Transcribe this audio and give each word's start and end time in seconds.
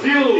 Brasil! 0.00 0.37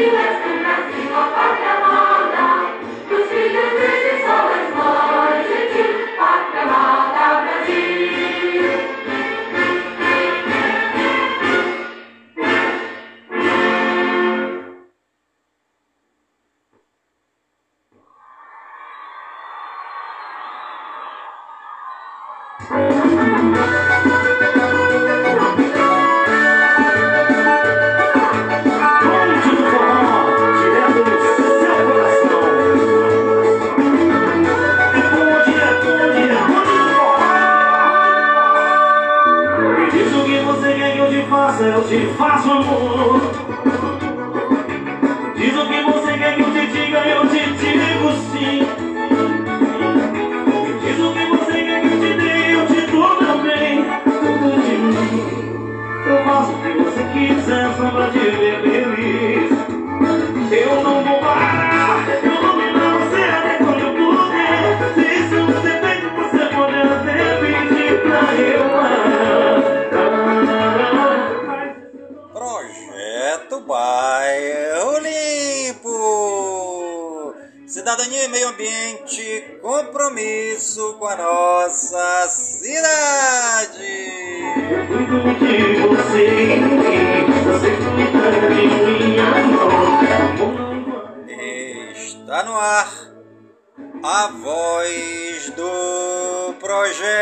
Thank 0.00 0.44
you. 0.44 0.49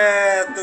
projeto. 0.08 0.62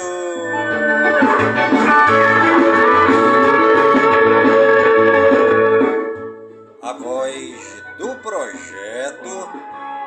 A 6.81 6.93
voz 6.93 7.83
do 7.97 8.15
projeto 8.15 9.49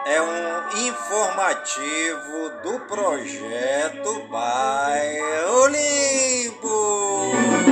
é 0.07 0.23
um 0.23 0.89
informativo 0.89 2.51
do 2.63 2.81
projeto 2.87 4.27
Bairro 4.29 5.67
Limpo. 5.69 7.68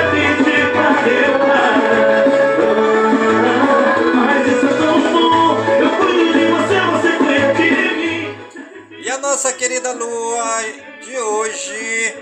E 9.02 9.12
a 9.12 9.18
nossa 9.18 9.52
querida 9.54 9.92
lua 9.92 10.62
de 11.02 11.18
hoje 11.18 12.14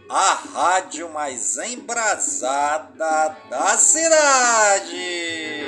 a 0.07 0.33
rádio 0.53 1.09
mais 1.09 1.57
embrasada 1.57 3.35
da 3.49 3.75
cidade. 3.75 5.63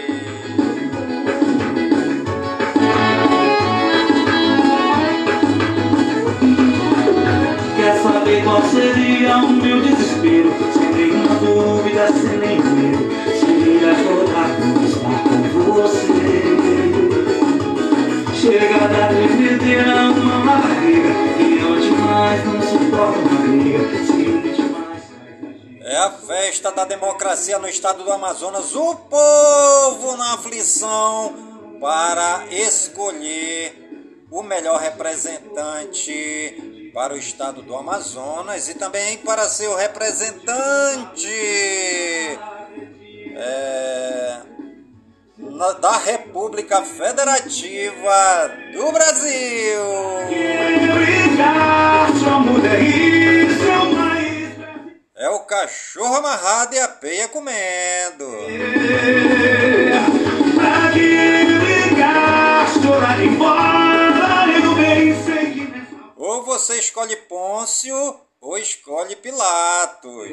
Quer 7.75 8.03
saber 8.03 8.43
qual 8.43 8.61
seria 8.69 9.37
o 9.37 9.49
meu? 9.49 9.94
Dúvida, 11.45 12.07
sem 12.07 12.37
nem 12.37 12.59
medo 12.59 13.09
Seria 13.39 13.91
acordar 13.91 14.49
por 14.57 14.83
estar 14.83 15.23
com 15.53 15.71
você. 15.73 16.15
Chega 18.35 18.87
da 18.87 19.07
tremedeira 19.07 19.95
uma 20.11 20.39
barriga 20.45 21.13
E 21.39 21.63
onde 21.63 21.89
mais 21.91 22.45
não 22.45 22.61
suporta 22.61 23.19
uma 23.19 23.39
briga. 23.41 24.05
É 25.87 25.97
a 25.97 26.09
festa 26.09 26.71
da 26.71 26.83
democracia 26.83 27.59
no 27.59 27.69
estado 27.69 28.03
do 28.03 28.11
Amazonas, 28.11 28.75
o 28.75 28.95
povo 28.95 30.17
na 30.17 30.33
aflição 30.33 31.33
para 31.79 32.47
escolher 32.49 33.85
o 34.31 34.41
melhor 34.41 34.79
representante 34.79 36.74
para 36.95 37.13
o 37.13 37.17
estado 37.17 37.61
do 37.61 37.75
Amazonas 37.75 38.69
e 38.69 38.75
também 38.75 39.17
para 39.17 39.49
seu 39.49 39.75
representante 39.75 41.27
é, 43.35 44.39
na, 45.37 45.73
da 45.73 45.97
República 45.97 46.81
Federativa 46.83 48.49
do 48.71 48.93
Brasil. 48.93 49.81
É 55.17 55.29
o 55.29 55.39
cachorro 55.41 56.15
amarrado 56.15 56.75
e 56.75 56.79
a 56.79 56.87
peia 56.87 57.27
comendo. 57.27 58.25
Ou 66.35 66.43
você 66.43 66.77
escolhe 66.77 67.15
Pôncio 67.15 67.95
ou 68.41 68.57
escolhe 68.57 69.15
Pilatos. 69.15 70.29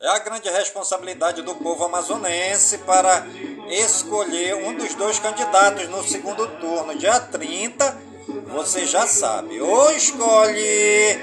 É 0.00 0.08
a 0.08 0.18
grande 0.20 0.48
responsabilidade 0.48 1.42
do 1.42 1.56
povo 1.56 1.84
amazonense 1.84 2.78
para 2.78 3.26
escolher 3.68 4.54
um 4.54 4.76
dos 4.76 4.94
dois 4.94 5.18
candidatos 5.18 5.88
no 5.88 6.04
segundo 6.04 6.46
turno, 6.60 6.96
dia 6.96 7.18
30. 7.18 8.14
Você 8.52 8.86
já 8.86 9.08
sabe, 9.08 9.60
ou 9.60 9.90
escolhe 9.90 11.18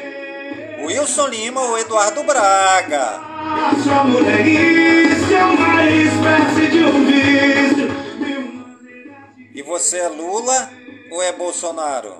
Wilson 0.83 1.27
Lima 1.27 1.61
ou 1.61 1.77
Eduardo 1.77 2.21
Braga. 2.23 3.30
Sua 3.83 4.03
mulherícia 4.03 5.37
é 5.37 5.43
uma 5.45 5.85
espécie 5.85 6.67
de 6.71 6.83
um 6.83 7.05
vício. 7.05 7.89
E 9.53 9.61
você 9.61 9.97
é 9.97 10.07
Lula 10.07 10.69
ou 11.11 11.21
é 11.21 11.31
Bolsonaro? 11.33 12.15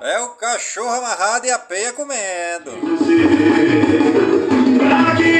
É 0.00 0.20
o 0.20 0.28
cachorro 0.30 0.94
amarrado 0.94 1.46
e 1.46 1.50
a 1.50 1.58
peia 1.58 1.92
comendo. 1.92 2.72
Pra 4.78 5.16
que 5.16 5.32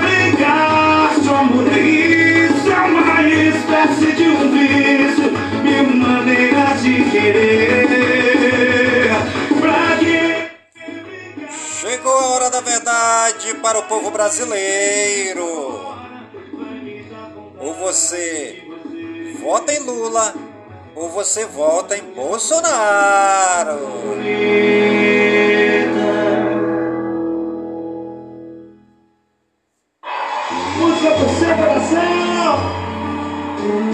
brincar, 0.00 1.14
sua 1.22 1.42
mulherícia 1.44 2.72
é 2.72 2.80
uma 2.80 3.22
espécie 3.22 4.12
de 4.12 4.28
um 4.28 4.50
vício. 4.50 5.32
Minha 5.62 5.82
maneira 5.82 6.74
de 6.80 7.10
querer. 7.10 8.13
Chegou 12.14 12.28
a 12.28 12.34
hora 12.34 12.48
da 12.48 12.60
verdade 12.60 13.54
para 13.54 13.76
o 13.76 13.82
povo 13.88 14.08
brasileiro. 14.12 15.44
Ou 17.58 17.74
você 17.74 18.62
vota 19.42 19.72
em 19.72 19.80
Lula, 19.80 20.32
ou 20.94 21.10
você 21.10 21.44
vota 21.46 21.96
em 21.96 22.02
Bolsonaro. 22.14 23.80
Música 30.76 31.10
por 31.18 31.28
separação. 31.40 32.84
Você 33.58 33.93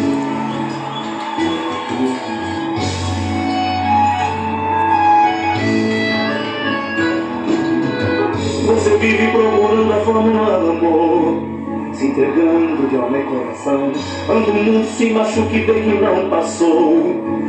vive 9.01 9.33
procurando 9.33 9.93
a 9.93 10.05
fórmula 10.05 10.61
do 10.61 10.71
amor 10.71 11.95
Se 11.95 12.07
entregando 12.07 12.87
de 12.87 12.97
alma 12.97 13.19
e 13.19 13.25
coração 13.25 13.93
Quando 14.27 14.49
o 14.49 14.55
mundo 14.55 14.87
se 14.97 15.11
machuque 15.11 15.61
bem 15.61 15.83
que 15.83 16.01
não 16.01 16.29
passou 16.29 16.93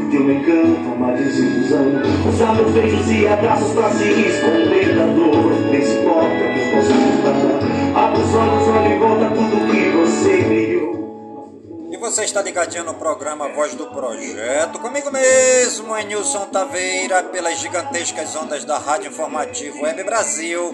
De 0.10 0.18
um 0.18 0.32
encanto, 0.32 0.90
uma 0.96 1.12
desilusão 1.12 2.02
Usar 2.28 2.56
beijos 2.74 3.12
e 3.12 3.28
abraços 3.28 3.74
pra 3.74 3.90
se 3.92 4.10
esconder 4.10 4.96
da 4.96 5.06
dor 5.08 5.52
Nem 5.70 5.82
se 5.82 6.00
importa 6.00 6.30
que 6.30 6.60
eu 6.60 6.72
possa 6.72 6.94
ajudar 6.94 8.02
Abre 8.02 8.22
os 8.22 8.34
olhos, 8.34 8.68
olha 8.70 8.96
e 8.96 9.00
volta 9.00 9.36
tudo 9.36 9.72
que 9.72 9.90
você 9.90 10.82
e 11.92 11.98
você 11.98 12.24
está 12.24 12.42
ligadinho 12.42 12.86
no 12.86 12.94
programa 12.94 13.50
Voz 13.50 13.76
do 13.76 13.86
Projeto, 13.88 14.80
comigo 14.80 15.12
mesmo, 15.12 15.94
é 15.94 16.04
Nilson 16.06 16.46
Taveira, 16.46 17.22
pelas 17.22 17.60
gigantescas 17.60 18.34
ondas 18.34 18.64
da 18.64 18.78
Rádio 18.78 19.10
Informativo 19.10 19.84
Web 19.84 20.02
Brasil 20.06 20.74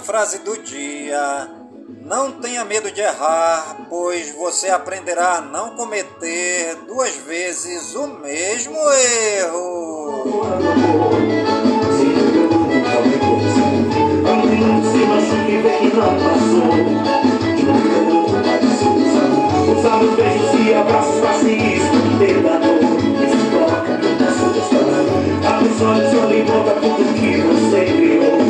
Frase 0.00 0.38
do 0.38 0.56
dia. 0.62 1.48
Não 2.02 2.32
tenha 2.32 2.64
medo 2.64 2.90
de 2.90 3.00
errar, 3.00 3.86
pois 3.88 4.32
você 4.34 4.68
aprenderá 4.68 5.36
a 5.36 5.40
não 5.40 5.76
cometer 5.76 6.74
duas 6.86 7.14
vezes 7.16 7.94
o 7.94 8.06
mesmo 8.06 8.76
erro. 8.90 10.42
Abre 25.46 25.68
os 25.68 25.82
olhos, 25.82 26.14
olha 26.14 26.34
e 26.34 26.42
volta 26.42 26.72
tudo 26.80 27.14
que 27.14 27.40
você 27.42 27.84
criou. 27.84 28.49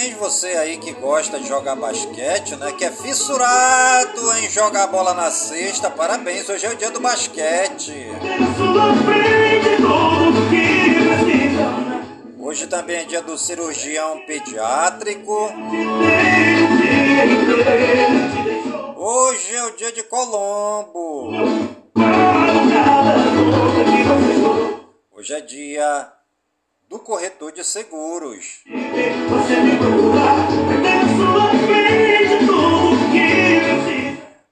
Parabéns 0.00 0.16
você 0.16 0.46
aí 0.56 0.78
que 0.78 0.92
gosta 0.92 1.38
de 1.38 1.46
jogar 1.46 1.76
basquete, 1.76 2.56
né? 2.56 2.72
Que 2.72 2.86
é 2.86 2.90
fissurado 2.90 4.38
em 4.38 4.48
jogar 4.48 4.86
bola 4.86 5.12
na 5.12 5.30
cesta. 5.30 5.90
Parabéns, 5.90 6.48
hoje 6.48 6.64
é 6.64 6.70
o 6.70 6.74
dia 6.74 6.90
do 6.90 7.00
basquete. 7.00 8.06
Hoje 12.38 12.66
também 12.66 12.96
é 12.96 13.04
dia 13.04 13.20
do 13.20 13.36
cirurgião 13.36 14.20
pediátrico. 14.20 15.52
Hoje 18.96 19.54
é 19.54 19.64
o 19.66 19.76
dia 19.76 19.92
de 19.92 20.02
Colombo. 20.04 21.30
Hoje 25.12 25.34
é 25.34 25.40
dia 25.42 26.10
do 26.90 26.98
corretor 26.98 27.52
de 27.52 27.62
seguros. 27.62 28.64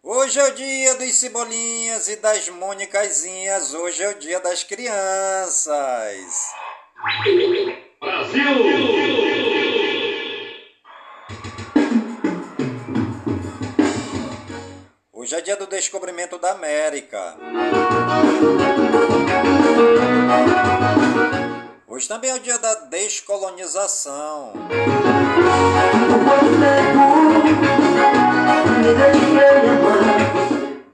Hoje 0.00 0.38
é 0.38 0.44
o 0.44 0.54
dia 0.54 0.94
dos 0.94 1.14
cebolinhas 1.14 2.08
e 2.08 2.14
das 2.16 2.48
mônicazinhas. 2.48 3.74
Hoje 3.74 4.04
é 4.04 4.10
o 4.10 4.14
dia 4.14 4.38
das 4.38 4.62
crianças. 4.62 6.54
Hoje 15.12 15.34
é 15.34 15.40
dia 15.40 15.56
do 15.56 15.66
descobrimento 15.66 16.38
da 16.38 16.52
América. 16.52 17.36
Hoje 21.98 22.06
também 22.06 22.30
é 22.30 22.34
o 22.36 22.38
dia 22.38 22.56
da 22.60 22.74
descolonização. 22.76 24.52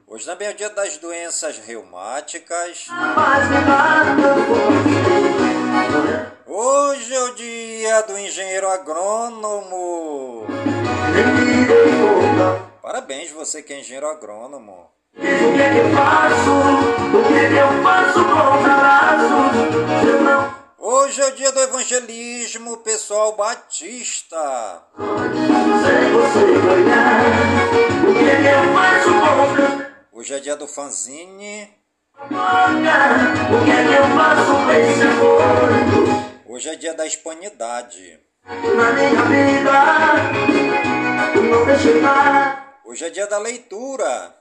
Hoje 0.07 0.25
também 0.25 0.47
é 0.47 0.51
o 0.51 0.55
dia 0.55 0.71
das 0.71 0.97
doenças 0.97 1.59
reumáticas. 1.59 2.87
Hoje 6.47 7.13
é 7.13 7.23
o 7.23 7.35
dia 7.35 8.01
do 8.01 8.17
engenheiro 8.17 8.67
agrônomo. 8.67 10.47
Parabéns, 12.81 13.29
você 13.29 13.61
que 13.61 13.73
é 13.73 13.79
engenheiro 13.79 14.07
agrônomo. 14.07 14.89
O 15.15 15.21
que 15.21 15.61
é 15.61 15.69
que 15.71 15.77
eu 15.77 15.95
faço, 15.95 16.49
o 17.15 17.23
que 17.27 17.35
é 17.35 17.47
que 17.49 17.57
eu 17.57 17.83
faço 17.83 18.25
com 18.25 18.65
eu 20.07 20.21
não 20.23 20.64
Hoje 20.87 21.19
é 21.19 21.25
o 21.25 21.31
dia 21.31 21.51
do 21.51 21.59
evangelismo 21.61 22.77
pessoal 22.77 23.35
batista. 23.35 24.83
o 30.13 30.19
Hoje 30.19 30.35
é 30.35 30.39
dia 30.39 30.55
do 30.55 30.67
fanzine. 30.67 31.73
o 36.45 36.53
Hoje 36.53 36.69
é 36.69 36.75
dia 36.75 36.93
da 36.93 37.07
hispanidade. 37.07 38.19
Hoje 42.85 43.05
é 43.05 43.09
dia 43.09 43.25
da 43.25 43.39
leitura. 43.39 44.35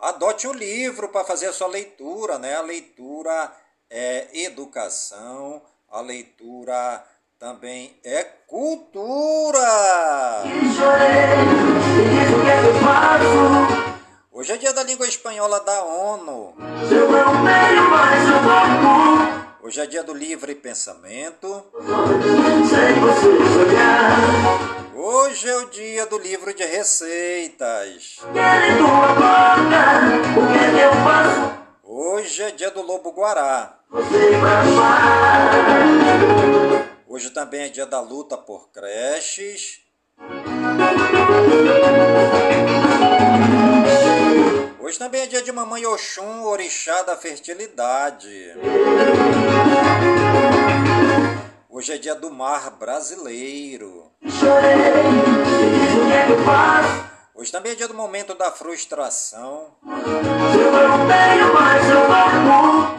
Adote 0.00 0.48
um 0.48 0.52
livro 0.52 1.10
para 1.10 1.24
fazer 1.24 1.46
a 1.46 1.52
sua 1.52 1.68
leitura, 1.68 2.40
né? 2.40 2.56
A 2.56 2.62
leitura 2.62 3.52
é 3.90 4.28
educação, 4.44 5.60
a 5.90 6.00
leitura 6.00 7.04
também 7.38 7.98
é 8.04 8.22
cultura. 8.46 9.64
Hoje 14.30 14.52
é 14.52 14.56
dia 14.56 14.72
da 14.72 14.84
língua 14.84 15.06
espanhola 15.06 15.60
da 15.60 15.82
ONU. 15.84 16.54
Hoje 19.62 19.80
é 19.80 19.86
dia 19.86 20.02
do 20.04 20.14
livre 20.14 20.54
pensamento. 20.54 21.64
Hoje 24.94 25.48
é 25.48 25.56
o 25.56 25.66
dia 25.66 26.06
do 26.06 26.18
livro 26.18 26.54
de 26.54 26.64
receitas. 26.64 28.18
Hoje 32.02 32.42
é 32.42 32.50
dia 32.50 32.70
do 32.70 32.80
lobo 32.80 33.12
guará. 33.12 33.78
Hoje 37.06 37.28
também 37.28 37.64
é 37.64 37.68
dia 37.68 37.84
da 37.84 38.00
luta 38.00 38.38
por 38.38 38.70
creches. 38.70 39.82
Hoje 44.80 44.98
também 44.98 45.20
é 45.20 45.26
dia 45.26 45.42
de 45.42 45.52
mamãe 45.52 45.84
Oxum, 45.84 46.44
orixá 46.44 47.02
da 47.02 47.18
fertilidade. 47.18 48.54
Hoje 51.68 51.92
é 51.92 51.98
dia 51.98 52.14
do 52.14 52.30
mar 52.30 52.70
brasileiro. 52.78 54.10
Chorei, 54.26 54.72
Hoje 57.40 57.50
também 57.50 57.72
é 57.72 57.74
dia 57.74 57.88
do 57.88 57.94
momento 57.94 58.34
da 58.34 58.52
frustração. 58.52 59.68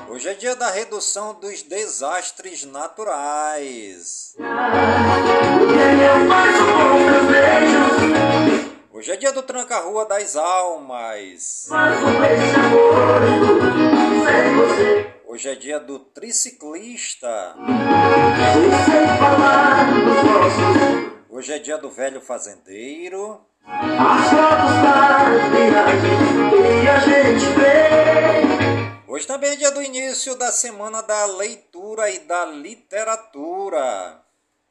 Hoje 0.10 0.30
é 0.30 0.34
dia 0.34 0.56
da 0.56 0.72
redução 0.72 1.36
dos 1.36 1.62
desastres 1.62 2.66
naturais. 2.66 4.36
Hoje 8.92 9.12
é 9.12 9.16
dia 9.16 9.32
do 9.32 9.44
tranca-rua 9.44 10.08
das 10.08 10.36
almas. 10.36 11.70
Hoje 15.28 15.50
é 15.50 15.54
dia 15.54 15.80
do 15.80 16.00
triciclista. 16.00 17.56
Hoje 21.30 21.54
é 21.54 21.60
dia 21.60 21.78
do 21.78 21.92
velho 21.92 22.20
fazendeiro. 22.20 23.51
As 23.68 24.30
fotos 24.30 24.72
que 26.82 26.88
a 26.88 27.00
gente 27.00 27.46
fez. 27.56 29.02
Hoje 29.08 29.28
também 29.28 29.52
é 29.52 29.56
dia 29.56 29.72
do 29.72 29.82
início 29.82 30.36
da 30.36 30.52
semana 30.52 31.02
da 31.02 31.26
leitura 31.26 32.10
e 32.10 32.20
da 32.20 32.46
literatura. 32.46 34.22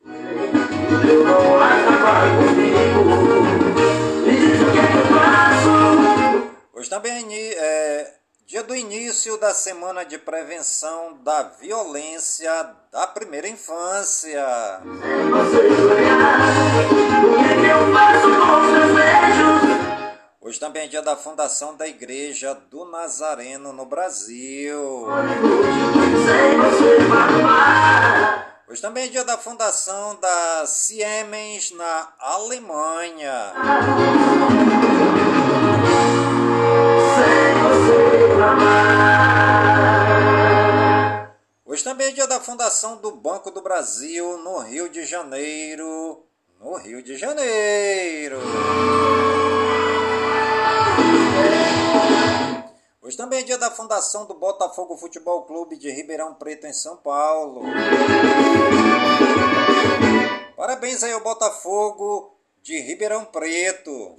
Eu 0.04 1.24
não 1.24 1.60
acabar 1.60 2.28
comigo. 2.36 3.04
Me 4.26 4.32
diz 4.36 4.60
o 4.60 4.72
que 4.72 4.78
é 4.78 4.86
que 4.86 4.96
eu 4.96 5.06
faço? 5.16 6.50
Hoje 6.72 6.90
também 6.90 7.26
é 7.32 8.19
dia 8.50 8.64
do 8.64 8.74
início 8.74 9.36
da 9.36 9.54
semana 9.54 10.04
de 10.04 10.18
prevenção 10.18 11.16
da 11.22 11.44
violência 11.44 12.50
da 12.90 13.06
primeira 13.06 13.46
infância. 13.46 14.44
Hoje 20.40 20.58
também 20.58 20.82
é 20.82 20.88
dia 20.88 21.00
da 21.00 21.14
fundação 21.14 21.76
da 21.76 21.86
Igreja 21.86 22.52
do 22.68 22.84
Nazareno 22.86 23.72
no 23.72 23.86
Brasil. 23.86 25.06
Hoje 28.68 28.82
também 28.82 29.04
é 29.04 29.08
dia 29.10 29.24
da 29.24 29.38
fundação 29.38 30.18
da 30.20 30.66
Siemens 30.66 31.70
na 31.70 32.08
Alemanha. 32.18 33.52
Hoje 41.64 41.84
também 41.84 42.08
é 42.08 42.12
dia 42.12 42.26
da 42.26 42.40
fundação 42.40 42.96
do 42.96 43.12
Banco 43.12 43.50
do 43.50 43.62
Brasil 43.62 44.38
no 44.38 44.58
Rio 44.58 44.88
de 44.88 45.04
Janeiro. 45.04 46.24
No 46.58 46.76
Rio 46.76 47.02
de 47.02 47.16
Janeiro. 47.16 48.38
Hoje 53.02 53.16
também 53.16 53.40
é 53.40 53.42
dia 53.42 53.58
da 53.58 53.70
fundação 53.70 54.26
do 54.26 54.34
Botafogo 54.34 54.96
Futebol 54.96 55.42
Clube 55.42 55.76
de 55.76 55.90
Ribeirão 55.90 56.34
Preto, 56.34 56.66
em 56.66 56.72
São 56.72 56.96
Paulo. 56.96 57.62
Parabéns 60.56 61.02
aí 61.02 61.12
ao 61.12 61.20
Botafogo 61.20 62.36
de 62.62 62.78
Ribeirão 62.78 63.24
Preto. 63.24 64.14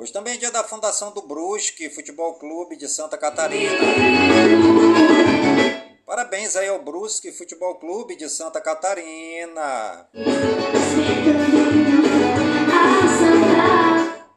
Hoje 0.00 0.14
também 0.14 0.32
é 0.32 0.36
dia 0.38 0.50
da 0.50 0.64
fundação 0.64 1.12
do 1.12 1.20
Brusque 1.20 1.90
Futebol 1.90 2.32
Clube 2.36 2.74
de 2.74 2.88
Santa 2.88 3.18
Catarina. 3.18 3.76
Parabéns 6.06 6.56
aí 6.56 6.68
ao 6.68 6.82
Brusque 6.82 7.30
Futebol 7.30 7.74
Clube 7.74 8.16
de 8.16 8.26
Santa 8.26 8.62
Catarina. 8.62 10.08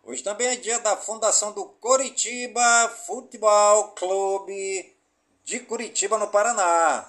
Hoje 0.03 0.21
também 0.21 0.47
é 0.47 0.57
dia 0.57 0.79
da 0.79 0.97
fundação 0.97 1.53
do 1.53 1.63
Coritiba 1.79 2.89
Futebol 3.07 3.93
Clube 3.95 4.93
de 5.45 5.59
Curitiba, 5.61 6.17
no 6.17 6.27
Paraná. 6.27 7.07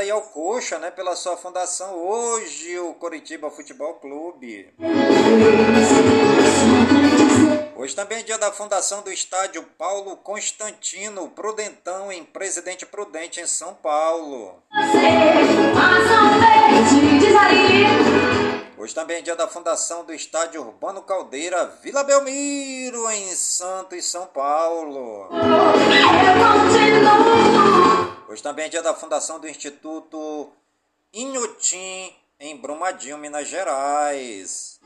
Aí 0.00 0.10
ao 0.10 0.22
Coxa, 0.22 0.78
né, 0.78 0.90
pela 0.90 1.14
sua 1.14 1.36
fundação 1.36 1.94
hoje, 1.94 2.78
o 2.78 2.94
Coritiba 2.94 3.50
Futebol 3.50 3.92
Clube. 3.96 4.72
Hoje 7.80 7.96
também 7.96 8.18
é 8.18 8.22
dia 8.22 8.36
da 8.36 8.52
fundação 8.52 9.00
do 9.00 9.10
estádio 9.10 9.62
Paulo 9.78 10.14
Constantino 10.18 11.30
Prudentão, 11.30 12.12
em 12.12 12.22
Presidente 12.22 12.84
Prudente, 12.84 13.40
em 13.40 13.46
São 13.46 13.72
Paulo. 13.72 14.62
Hoje 18.76 18.94
também 18.94 19.16
é 19.16 19.22
dia 19.22 19.34
da 19.34 19.48
fundação 19.48 20.04
do 20.04 20.12
estádio 20.12 20.60
Urbano 20.60 21.00
Caldeira, 21.00 21.74
Vila 21.82 22.04
Belmiro, 22.04 23.10
em 23.12 23.34
Santos, 23.34 24.04
São 24.04 24.26
Paulo. 24.26 25.30
Hoje 28.28 28.42
também 28.42 28.66
é 28.66 28.68
dia 28.68 28.82
da 28.82 28.92
fundação 28.92 29.40
do 29.40 29.48
Instituto 29.48 30.52
Inhotim, 31.14 32.14
em 32.38 32.58
Brumadinho, 32.58 33.16
Minas 33.16 33.48
Gerais. 33.48 34.78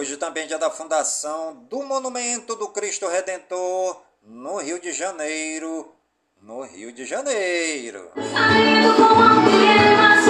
Hoje 0.00 0.16
também 0.16 0.44
é 0.44 0.46
dia 0.46 0.56
da 0.56 0.70
fundação 0.70 1.54
do 1.68 1.82
Monumento 1.82 2.56
do 2.56 2.68
Cristo 2.68 3.06
Redentor, 3.06 4.00
no 4.22 4.56
Rio 4.56 4.80
de 4.80 4.94
Janeiro, 4.94 5.92
no 6.40 6.62
Rio 6.62 6.90
de 6.90 7.04
Janeiro. 7.04 8.10
Saindo 8.14 8.94
com 8.96 9.02
alguém, 9.02 9.96
mas 9.98 10.26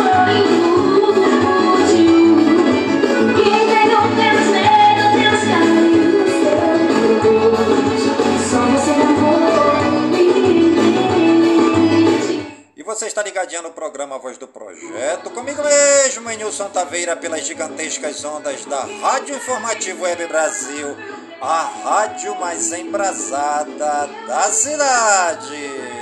E 4.57 4.60
você 12.91 13.07
está 13.07 13.23
ligadinho 13.23 13.63
no 13.63 13.71
programa 13.71 14.19
Voz 14.19 14.37
do 14.37 14.49
Projeto, 14.49 15.31
comigo 15.31 15.63
mesmo, 15.63 16.29
Nilson 16.29 16.71
Taveira, 16.71 17.15
pelas 17.15 17.47
gigantescas 17.47 18.25
ondas 18.25 18.65
da 18.65 18.81
Rádio 18.81 19.37
Informativo 19.37 20.03
Web 20.03 20.27
Brasil, 20.27 20.97
a 21.41 21.63
rádio 21.85 22.35
mais 22.41 22.73
embrasada 22.73 24.09
da 24.27 24.43
cidade. 24.51 26.00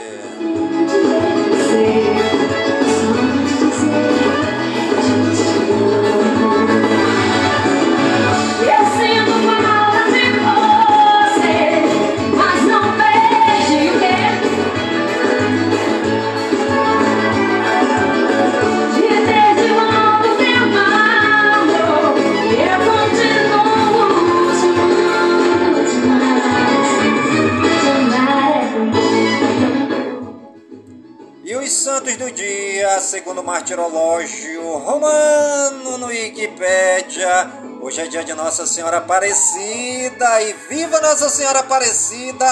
Segundo 33.08 33.40
o 33.40 33.44
martirológio 33.44 34.60
romano 34.76 35.96
no 35.96 36.08
Wikipédia. 36.08 37.50
Hoje 37.80 38.02
é 38.02 38.06
dia 38.06 38.22
de 38.22 38.34
Nossa 38.34 38.66
Senhora 38.66 38.98
Aparecida 38.98 40.42
e 40.42 40.52
viva 40.68 41.00
Nossa 41.00 41.30
Senhora 41.30 41.60
Aparecida, 41.60 42.46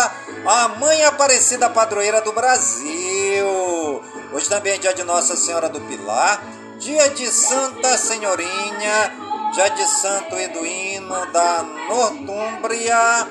a 0.47 0.69
mãe 0.69 1.05
Aparecida 1.05 1.69
padroeira 1.69 2.23
do 2.23 2.33
Brasil. 2.33 4.03
Hoje 4.33 4.49
também 4.49 4.73
é 4.73 4.79
dia 4.79 4.95
de 4.95 5.05
Nossa 5.05 5.37
Senhora 5.37 5.69
do 5.69 5.79
Pilar, 5.83 6.43
dia 6.79 7.11
de 7.11 7.27
Santa 7.27 7.99
Senhorinha, 7.99 9.13
dia 9.53 9.69
de 9.69 9.87
Santo 9.87 10.37
Eduino 10.37 11.27
da 11.33 11.63
Nortúmbria. 11.87 13.29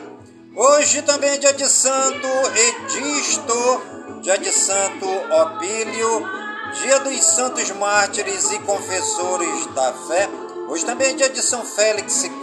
Hoje 0.55 1.01
também 1.01 1.31
é 1.31 1.37
dia 1.37 1.53
de 1.53 1.67
Santo 1.67 2.27
Edisto 2.55 3.95
dia 4.25 4.39
de 4.39 4.51
Santo 4.51 5.05
Opílio, 5.05 6.34
dia 6.81 6.99
dos 6.99 7.23
Santos 7.23 7.71
Mártires 7.71 8.51
e 8.51 8.59
Confessores 8.59 9.65
da 9.67 9.93
Fé. 9.93 10.29
Hoje 10.67 10.85
também 10.85 11.11
é 11.11 11.13
dia 11.13 11.29
de 11.29 11.41
São 11.41 11.63
Félix 11.63 12.23
IV, 12.23 12.33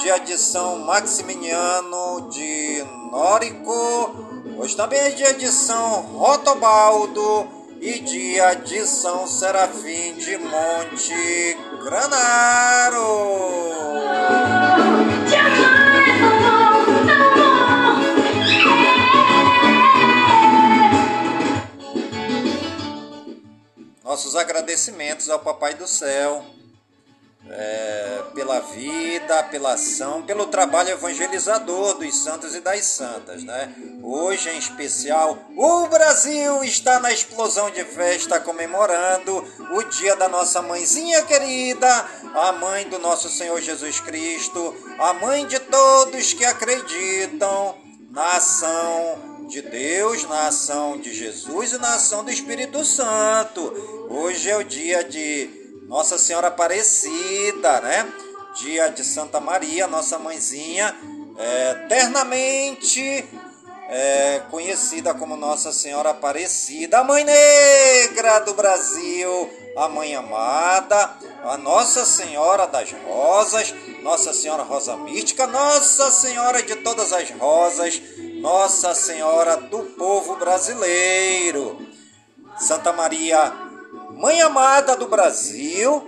dia 0.00 0.18
de 0.18 0.36
São 0.36 0.80
Maximiliano 0.80 2.28
de 2.30 2.84
Nórico. 3.10 4.14
Hoje 4.58 4.76
também 4.76 4.98
é 4.98 5.10
dia 5.10 5.34
de 5.34 5.48
São 5.48 6.02
Rotobaldo 6.16 7.46
e 7.80 7.98
dia 8.00 8.54
de 8.54 8.86
São 8.86 9.26
Serafim 9.26 10.14
de 10.14 10.36
Monte 10.38 11.56
Granaro. 11.82 13.32
Nossos 24.12 24.36
agradecimentos 24.36 25.30
ao 25.30 25.38
Papai 25.38 25.72
do 25.72 25.88
Céu 25.88 26.44
é, 27.48 28.22
pela 28.34 28.60
vida, 28.60 29.42
pela 29.44 29.72
ação, 29.72 30.22
pelo 30.22 30.48
trabalho 30.48 30.90
evangelizador 30.90 31.94
dos 31.94 32.14
santos 32.22 32.54
e 32.54 32.60
das 32.60 32.84
santas, 32.84 33.42
né? 33.42 33.74
Hoje 34.02 34.50
em 34.50 34.58
especial, 34.58 35.38
o 35.56 35.86
Brasil 35.88 36.62
está 36.62 37.00
na 37.00 37.10
explosão 37.10 37.70
de 37.70 37.82
festa 37.86 38.38
comemorando 38.38 39.42
o 39.70 39.82
dia 39.84 40.14
da 40.14 40.28
nossa 40.28 40.60
mãezinha 40.60 41.22
querida, 41.22 41.88
a 42.34 42.52
mãe 42.52 42.86
do 42.90 42.98
nosso 42.98 43.30
Senhor 43.30 43.58
Jesus 43.62 43.98
Cristo, 43.98 44.76
a 44.98 45.14
mãe 45.14 45.46
de 45.46 45.58
todos 45.58 46.34
que 46.34 46.44
acreditam 46.44 47.78
na 48.10 48.36
ação 48.36 49.31
de 49.48 49.62
Deus, 49.62 50.24
na 50.24 50.48
ação 50.48 50.98
de 50.98 51.12
Jesus 51.12 51.72
e 51.72 51.78
na 51.78 51.94
ação 51.94 52.24
do 52.24 52.30
Espírito 52.30 52.84
Santo. 52.84 53.60
Hoje 54.08 54.50
é 54.50 54.56
o 54.56 54.64
dia 54.64 55.04
de 55.04 55.48
Nossa 55.86 56.18
Senhora 56.18 56.48
Aparecida, 56.48 57.80
né? 57.80 58.12
Dia 58.56 58.88
de 58.88 59.04
Santa 59.04 59.40
Maria, 59.40 59.86
nossa 59.86 60.18
mãezinha, 60.18 60.94
é, 61.38 61.70
eternamente 61.84 63.24
é, 63.88 64.42
conhecida 64.50 65.14
como 65.14 65.36
Nossa 65.36 65.72
Senhora 65.72 66.10
Aparecida, 66.10 66.98
a 66.98 67.04
Mãe 67.04 67.24
Negra 67.24 68.40
do 68.40 68.54
Brasil, 68.54 69.50
a 69.76 69.88
Mãe 69.88 70.14
Amada, 70.14 71.16
a 71.44 71.56
Nossa 71.56 72.04
Senhora 72.04 72.66
das 72.66 72.92
Rosas, 72.92 73.74
Nossa 74.02 74.32
Senhora 74.32 74.62
Rosa 74.62 74.96
Mística, 74.96 75.46
Nossa 75.46 76.10
Senhora 76.10 76.62
de 76.62 76.76
todas 76.76 77.12
as 77.12 77.30
rosas, 77.30 78.00
Nossa 78.42 78.92
Senhora 78.92 79.56
do 79.56 79.84
povo 79.96 80.34
brasileiro, 80.34 81.78
Santa 82.58 82.92
Maria, 82.92 83.52
Mãe 84.10 84.42
Amada 84.42 84.96
do 84.96 85.06
Brasil, 85.06 86.04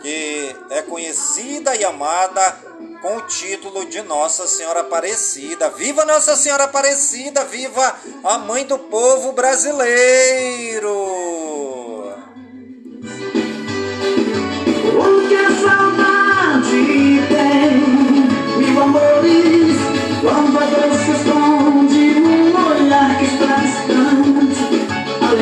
que 0.00 0.56
é 0.70 0.80
conhecida 0.80 1.76
e 1.76 1.84
amada 1.84 2.56
com 3.02 3.18
o 3.18 3.26
título 3.26 3.84
de 3.84 4.00
Nossa 4.00 4.46
Senhora 4.46 4.80
Aparecida. 4.80 5.68
Viva 5.68 6.06
Nossa 6.06 6.34
Senhora 6.36 6.64
Aparecida! 6.64 7.44
Viva 7.44 7.96
a 8.24 8.38
Mãe 8.38 8.64
do 8.64 8.78
Povo 8.78 9.32
Brasileiro! 9.32 10.92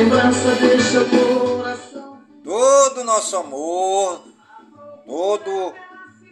Lembrança 0.01 0.55
deixa 0.55 1.01
o 1.01 1.57
coração. 1.57 2.21
Todo 2.43 3.03
nosso 3.03 3.37
amor, 3.37 4.23
todo 5.05 5.73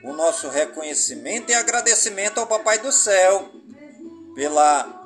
o 0.03 0.13
nosso 0.13 0.49
reconhecimento 0.49 1.51
e 1.51 1.53
agradecimento 1.53 2.39
ao 2.39 2.47
Papai 2.47 2.79
do 2.79 2.91
Céu 2.91 3.47
pela 4.33 5.03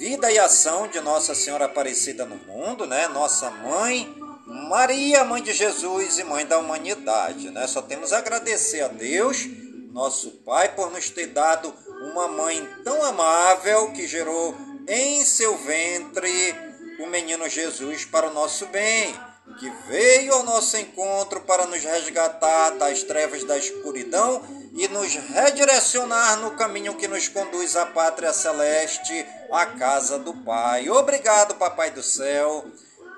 vida 0.00 0.32
e 0.32 0.38
ação 0.38 0.88
de 0.88 1.00
Nossa 1.00 1.32
Senhora 1.32 1.66
Aparecida 1.66 2.24
no 2.24 2.36
mundo, 2.36 2.86
né? 2.86 3.06
Nossa 3.06 3.50
mãe, 3.52 4.12
Maria, 4.46 5.22
mãe 5.22 5.40
de 5.40 5.52
Jesus 5.52 6.18
e 6.18 6.24
mãe 6.24 6.44
da 6.44 6.58
humanidade, 6.58 7.50
né? 7.50 7.68
Só 7.68 7.80
temos 7.82 8.12
a 8.12 8.18
agradecer 8.18 8.80
a 8.80 8.88
Deus, 8.88 9.46
nosso 9.92 10.30
Pai, 10.44 10.74
por 10.74 10.90
nos 10.90 11.08
ter 11.08 11.26
dado 11.26 11.72
uma 12.12 12.26
mãe 12.26 12.68
tão 12.82 13.04
amável 13.04 13.92
que 13.92 14.08
gerou 14.08 14.56
em 14.88 15.24
seu 15.24 15.56
ventre 15.56 16.71
o 17.02 17.06
menino 17.08 17.48
Jesus 17.48 18.04
para 18.04 18.28
o 18.28 18.32
nosso 18.32 18.66
bem 18.66 19.14
que 19.58 19.68
veio 19.88 20.32
ao 20.34 20.44
nosso 20.44 20.76
encontro 20.76 21.40
para 21.40 21.66
nos 21.66 21.82
resgatar 21.82 22.70
das 22.70 23.02
trevas 23.02 23.42
da 23.44 23.58
escuridão 23.58 24.40
e 24.74 24.86
nos 24.88 25.14
redirecionar 25.14 26.38
no 26.38 26.52
caminho 26.52 26.94
que 26.94 27.08
nos 27.08 27.28
conduz 27.28 27.76
à 27.76 27.84
pátria 27.86 28.32
celeste, 28.32 29.26
à 29.50 29.66
casa 29.66 30.18
do 30.18 30.32
Pai. 30.32 30.88
Obrigado, 30.88 31.56
Papai 31.56 31.90
do 31.90 32.02
céu, 32.02 32.64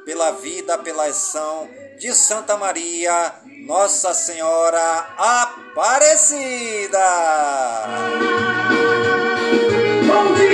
pela 0.04 0.32
vida, 0.32 0.78
pela 0.78 1.04
ação 1.04 1.68
de 1.98 2.12
Santa 2.14 2.56
Maria, 2.56 3.34
Nossa 3.66 4.14
Senhora 4.14 5.06
Aparecida. 5.18 6.98
Bom 10.06 10.34
dia 10.34 10.53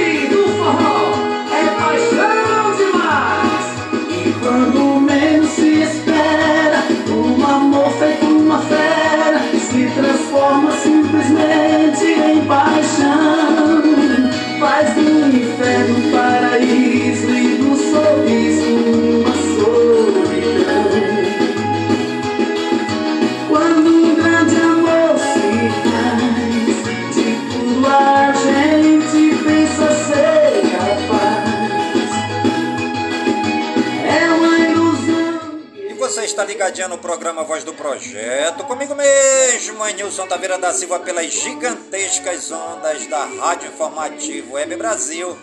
está 36.41 36.45
ligadinha 36.45 36.89
no 36.89 36.97
programa 36.97 37.45
Voz 37.45 37.65
do 37.65 37.75
Projeto, 37.75 38.65
comigo 38.65 38.95
mesmo, 38.95 39.85
Nilson 39.95 40.27
Taveira 40.27 40.57
da 40.59 40.73
Silva, 40.73 40.99
pelas 40.99 41.27
gigantescas 41.27 42.51
ondas 42.51 43.07
da 43.09 43.27
Rádio 43.27 43.69
Informativo 43.69 44.55
Web 44.55 44.75
Brasil, 44.77 45.37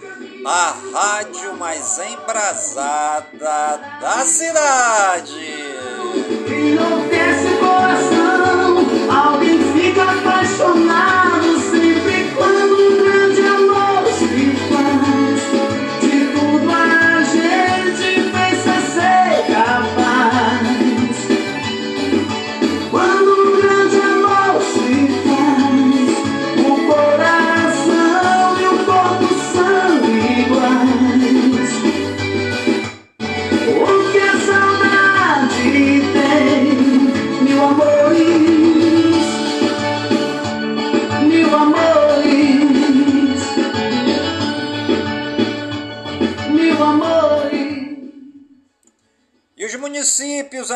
a 0.44 0.74
rádio 0.94 1.56
mais 1.56 2.00
embrasada 2.00 3.80
da 4.02 4.26
cidade. 4.26 5.36
Coração, 7.60 8.78
alguém 9.16 9.60
fica 9.74 10.04
apaixonado 10.04 10.87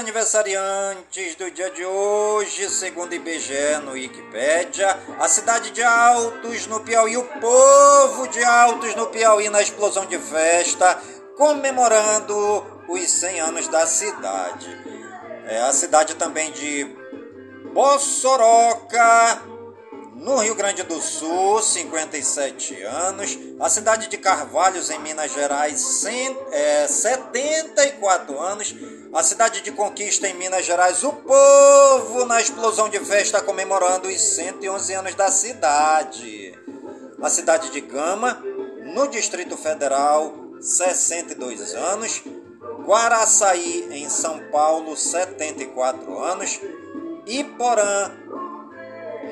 aniversariantes 0.01 1.35
do 1.35 1.51
dia 1.51 1.69
de 1.69 1.85
hoje, 1.85 2.67
segundo 2.71 3.13
IBGE 3.13 3.77
no 3.83 3.91
Wikipédia, 3.91 4.97
a 5.19 5.27
cidade 5.27 5.69
de 5.69 5.83
Altos 5.83 6.65
no 6.65 6.79
Piauí, 6.79 7.15
o 7.17 7.23
povo 7.23 8.27
de 8.29 8.43
Altos 8.43 8.95
no 8.95 9.07
Piauí 9.07 9.47
na 9.49 9.61
explosão 9.61 10.07
de 10.07 10.17
festa, 10.17 10.99
comemorando 11.37 12.83
os 12.89 13.11
100 13.11 13.41
anos 13.41 13.67
da 13.67 13.85
cidade. 13.85 14.75
É 15.45 15.61
a 15.61 15.71
cidade 15.71 16.15
também 16.15 16.51
de 16.51 16.83
Bossoroca, 17.71 19.39
no 20.21 20.37
Rio 20.37 20.53
Grande 20.53 20.83
do 20.83 21.01
Sul, 21.01 21.61
57 21.61 22.83
anos. 22.83 23.37
A 23.59 23.69
cidade 23.69 24.07
de 24.07 24.17
Carvalhos, 24.17 24.91
em 24.91 24.99
Minas 24.99 25.31
Gerais, 25.33 25.81
100, 25.81 26.37
é, 26.51 26.87
74 26.87 28.39
anos. 28.39 28.75
A 29.13 29.23
cidade 29.23 29.61
de 29.61 29.71
Conquista, 29.71 30.27
em 30.27 30.35
Minas 30.35 30.63
Gerais, 30.63 31.03
o 31.03 31.11
povo 31.11 32.25
na 32.25 32.39
explosão 32.39 32.87
de 32.87 32.99
festa 32.99 33.41
comemorando 33.41 34.07
os 34.07 34.21
111 34.21 34.93
anos 34.93 35.15
da 35.15 35.31
cidade. 35.31 36.53
A 37.21 37.29
cidade 37.29 37.71
de 37.71 37.81
Gama, 37.81 38.41
no 38.93 39.07
Distrito 39.07 39.57
Federal, 39.57 40.33
62 40.61 41.73
anos. 41.73 42.21
Guaraçaí, 42.85 43.87
em 43.91 44.07
São 44.07 44.39
Paulo, 44.51 44.95
74 44.95 46.19
anos. 46.19 46.59
Iporã, 47.25 48.11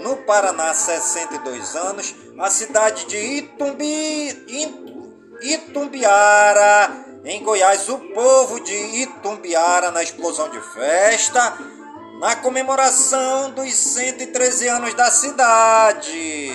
no 0.02 0.18
Paraná, 0.18 0.74
62 0.74 1.76
anos. 1.76 2.16
A 2.40 2.50
cidade 2.50 3.06
de 3.06 3.18
Itumbi, 3.18 4.30
It- 4.48 4.90
Itumbiara, 5.42 7.06
em 7.26 7.44
Goiás, 7.44 7.88
o 7.90 7.98
povo 8.14 8.60
de 8.60 8.74
Itumbiara 8.74 9.92
na 9.92 10.02
explosão 10.04 10.50
de 10.50 10.60
festa, 10.74 11.58
na 12.20 12.36
comemoração 12.38 13.52
dos 13.52 13.74
113 13.74 14.68
anos 14.68 14.94
da 14.94 15.10
cidade. 15.12 16.52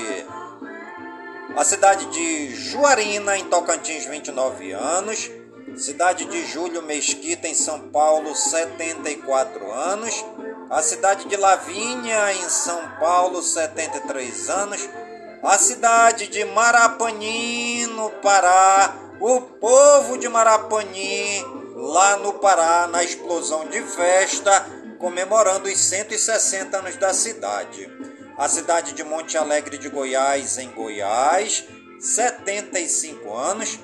A 1.57 1.65
cidade 1.65 2.07
de 2.07 2.55
Juarina, 2.55 3.39
em 3.39 3.45
Tocantins, 3.45 4.05
29 4.07 4.73
anos. 4.73 5.31
Cidade 5.77 6.25
de 6.27 6.45
Júlio 6.47 6.83
Mesquita, 6.83 7.49
em 7.49 7.55
São 7.55 7.89
Paulo, 7.91 8.35
74 8.35 9.73
anos. 9.73 10.25
A 10.71 10.83
cidade 10.83 11.29
de 11.29 11.37
Lavínia, 11.37 12.33
em 12.33 12.49
São 12.49 12.81
Paulo, 12.99 13.43
73 13.43 14.49
anos. 14.49 14.89
A 15.43 15.59
cidade 15.59 16.27
de 16.27 16.45
Marapani, 16.47 17.87
no 17.89 18.11
Pará. 18.11 18.97
O 19.21 19.41
povo 19.43 20.17
de 20.17 20.29
Marapani, 20.29 21.45
lá 21.75 22.17
no 22.17 22.35
Pará, 22.35 22.87
na 22.87 23.05
explosão 23.05 23.67
de 23.67 23.83
festa, 23.83 24.67
comemorando 24.99 25.69
os 25.69 25.79
160 25.79 26.79
anos 26.79 26.97
da 26.97 27.13
cidade. 27.13 27.89
A 28.39 28.49
cidade 28.49 28.95
de 28.95 29.05
Monte 29.05 29.37
Alegre 29.37 29.77
de 29.77 29.89
Goiás, 29.89 30.59
em 30.59 30.71
Goiás, 30.71 31.65
75 32.01 33.33
anos. 33.37 33.79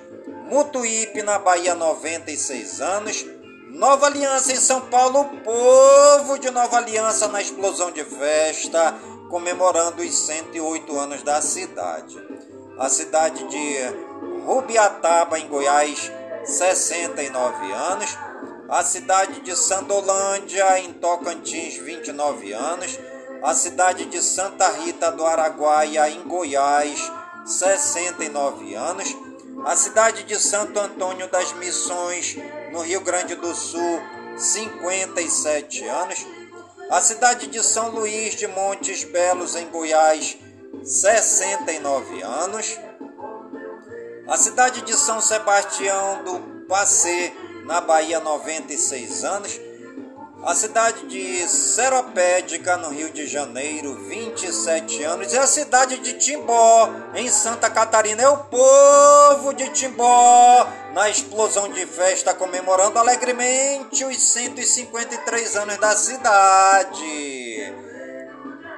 Mutuípe, 0.48 1.22
na 1.22 1.38
Bahia, 1.38 1.74
96 1.74 2.80
anos. 2.80 3.24
Nova 3.72 4.06
Aliança 4.06 4.52
em 4.52 4.56
São 4.56 4.80
Paulo, 4.80 5.24
povo 5.44 6.38
de 6.40 6.50
Nova 6.50 6.76
Aliança 6.78 7.28
na 7.28 7.40
explosão 7.40 7.92
de 7.92 8.04
festa, 8.04 8.94
comemorando 9.30 10.02
os 10.02 10.12
108 10.12 10.98
anos 10.98 11.22
da 11.22 11.40
cidade. 11.40 12.20
A 12.76 12.88
cidade 12.88 13.46
de 13.46 14.44
Rubiataba, 14.44 15.38
em 15.38 15.46
Goiás, 15.46 16.10
69 16.44 17.72
anos. 17.72 18.18
A 18.68 18.82
cidade 18.82 19.40
de 19.40 19.54
Sandolândia, 19.54 20.80
em 20.80 20.92
Tocantins, 20.94 21.76
29 21.76 22.52
anos. 22.52 22.98
A 23.40 23.54
cidade 23.54 24.04
de 24.06 24.20
Santa 24.20 24.68
Rita 24.68 25.12
do 25.12 25.24
Araguaia, 25.24 26.10
em 26.10 26.22
Goiás, 26.24 27.10
69 27.46 28.74
anos. 28.74 29.16
A 29.64 29.76
cidade 29.76 30.24
de 30.24 30.40
Santo 30.40 30.78
Antônio 30.80 31.28
das 31.28 31.52
Missões, 31.52 32.36
no 32.70 32.80
Rio 32.82 33.00
Grande 33.00 33.34
do 33.34 33.54
Sul, 33.54 34.00
57 34.36 35.84
anos. 35.84 36.26
A 36.90 37.00
cidade 37.00 37.46
de 37.46 37.62
São 37.62 37.90
Luís 37.90 38.34
de 38.34 38.46
Montes 38.46 39.04
Belos, 39.04 39.54
em 39.54 39.68
Goiás, 39.68 40.36
69 40.82 42.22
anos. 42.22 42.78
A 44.26 44.36
cidade 44.36 44.82
de 44.82 44.94
São 44.96 45.20
Sebastião 45.20 46.24
do 46.24 46.66
Passê, 46.66 47.32
na 47.64 47.80
Bahia, 47.80 48.20
96 48.20 49.24
anos. 49.24 49.60
A 50.42 50.54
cidade 50.54 51.06
de 51.06 51.46
Seropédica, 51.48 52.78
no 52.78 52.88
Rio 52.88 53.10
de 53.10 53.26
Janeiro, 53.26 53.94
27 54.06 55.02
anos. 55.04 55.32
E 55.34 55.38
a 55.38 55.46
cidade 55.46 55.98
de 55.98 56.14
Timbó, 56.14 56.90
em 57.14 57.28
Santa 57.28 57.68
Catarina. 57.68 58.22
É 58.22 58.28
o 58.28 58.38
povo 58.38 59.52
de 59.52 59.68
Timbó, 59.68 60.66
na 60.94 61.10
explosão 61.10 61.68
de 61.68 61.84
festa, 61.84 62.32
comemorando 62.32 62.98
alegremente 62.98 64.02
os 64.02 64.16
153 64.16 65.56
anos 65.56 65.76
da 65.76 65.94
cidade. 65.94 67.74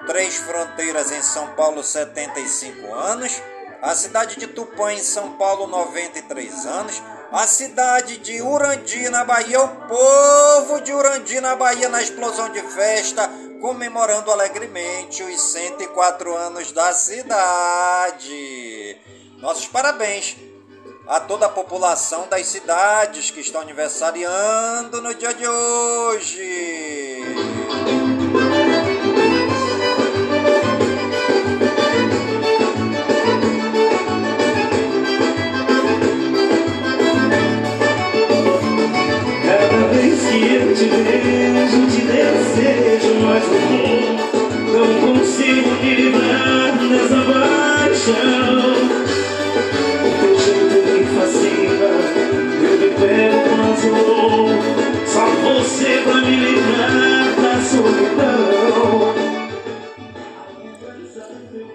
Três 0.09 0.35
Fronteiras, 0.35 1.12
em 1.12 1.22
São 1.22 1.46
Paulo, 1.55 1.85
75 1.85 2.92
anos 2.92 3.40
a 3.83 3.96
cidade 3.96 4.38
de 4.38 4.46
Tupã, 4.46 4.92
em 4.92 5.03
São 5.03 5.33
Paulo, 5.33 5.66
93 5.66 6.66
anos, 6.66 7.03
a 7.33 7.47
cidade 7.47 8.18
de 8.18 8.42
Urandi, 8.42 9.09
na 9.09 9.25
Bahia, 9.25 9.59
o 9.59 9.68
povo 9.87 10.83
de 10.83 10.92
Urandi, 10.92 11.40
na 11.40 11.57
Bahia, 11.57 11.88
na 11.88 12.03
explosão 12.03 12.51
de 12.51 12.61
festa, 12.61 13.27
comemorando 13.59 14.31
alegremente 14.31 15.23
os 15.23 15.40
104 15.40 16.37
anos 16.37 16.73
da 16.73 16.92
cidade. 16.92 18.29
Nossos 19.38 19.66
parabéns 19.66 20.37
a 21.09 21.21
toda 21.21 21.47
a 21.47 21.49
população 21.49 22.29
das 22.29 22.47
cidades 22.47 23.31
que 23.31 23.40
estão 23.40 23.62
aniversariando 23.62 25.01
no 25.01 25.14
dia 25.14 25.33
de 25.33 25.49
hoje. 25.49 27.02
Te 40.83 40.88
vejo, 40.88 41.87
te 41.87 42.01
desejo 42.03 43.14
mais 43.21 43.45
um. 43.47 44.16
Não 44.73 45.14
consigo 45.14 45.71
me 45.81 45.95
livrar 45.95 46.73
dessa 46.88 47.21
paixão. 47.31 48.73
O 50.03 50.11
teu 50.21 50.35
jeito 50.40 50.79
me 50.88 51.03
fascina, 51.14 51.90
eu 52.62 52.75
me 52.79 52.90
mas 53.59 53.81
eu 53.85 53.95
Só 55.07 55.25
você 55.27 55.90
pra 56.03 56.16
me 56.16 56.37
livrar 56.37 57.27
da 57.40 57.55
solidão. 57.62 59.12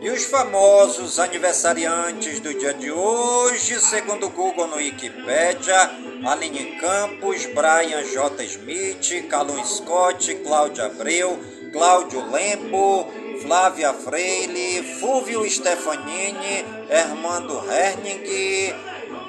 E 0.02 0.10
os 0.10 0.26
famosos 0.26 1.18
aniversariantes 1.18 2.40
do 2.42 2.54
dia 2.54 2.74
de 2.74 2.92
hoje, 2.92 3.80
segundo 3.80 4.26
o 4.26 4.30
Google 4.30 4.68
no 4.68 4.76
Wikipedia, 4.76 5.92
Aline 6.28 6.78
Campos, 6.78 7.46
Brian 7.56 8.04
J. 8.04 8.48
Smith, 8.50 9.30
Calum 9.30 9.64
Scott, 9.64 10.20
Cláudio 10.44 10.84
Abreu, 10.84 11.40
Cláudio 11.72 12.20
Lempo, 12.30 13.08
Flávia 13.42 13.94
Freire, 13.94 14.84
Fúvio 15.00 15.50
Stefanini, 15.50 16.66
Hermando 16.90 17.62
Herning, 17.62 18.28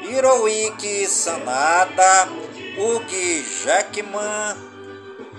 Hiroiki 0.03 1.07
Sanada, 1.07 2.27
Hugo 2.77 3.45
Jackman, 3.63 4.57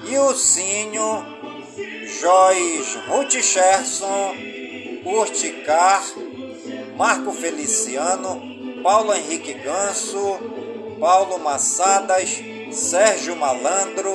Ilcinho, 0.05 1.25
Joyce 2.21 2.99
Ruth 3.09 3.35
Urticar, 5.03 6.03
Marco 6.95 7.33
Feliciano, 7.33 8.41
Paulo 8.81 9.13
Henrique 9.13 9.55
Ganso, 9.55 10.58
Paulo 10.99 11.39
Massadas, 11.39 12.29
Sérgio 12.71 13.35
Malandro, 13.35 14.11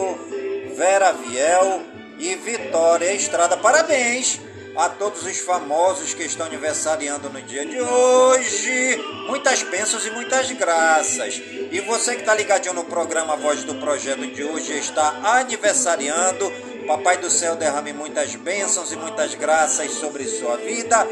Vera 0.77 1.13
Viel 1.13 1.83
e 2.19 2.35
Vitória 2.35 3.13
Estrada. 3.15 3.57
Parabéns 3.57 4.39
a 4.77 4.89
todos 4.89 5.23
os 5.23 5.39
famosos 5.39 6.13
que 6.13 6.25
estão 6.25 6.47
aniversariando 6.47 7.31
no 7.31 7.41
dia 7.41 7.65
de 7.65 7.81
hoje. 7.81 8.99
Muitas 9.29 9.63
bênçãos 9.63 10.05
e 10.05 10.11
muitas 10.11 10.51
graças. 10.51 11.41
E 11.71 11.81
você 11.81 12.15
que 12.15 12.21
está 12.21 12.35
ligadinho 12.35 12.75
no 12.75 12.85
programa 12.85 13.35
Voz 13.37 13.65
do 13.65 13.77
Projeto 13.77 14.27
de 14.27 14.45
hoje 14.45 14.77
está 14.79 15.39
aniversariando. 15.39 16.53
Papai 16.87 17.17
do 17.17 17.31
céu 17.31 17.57
derrame 17.57 17.95
muitas 17.95 18.35
bênçãos 18.35 18.93
e 18.93 18.97
muitas 18.97 19.35
graças 19.35 19.91
sobre 19.93 20.27
sua 20.27 20.57
vida 20.59 21.09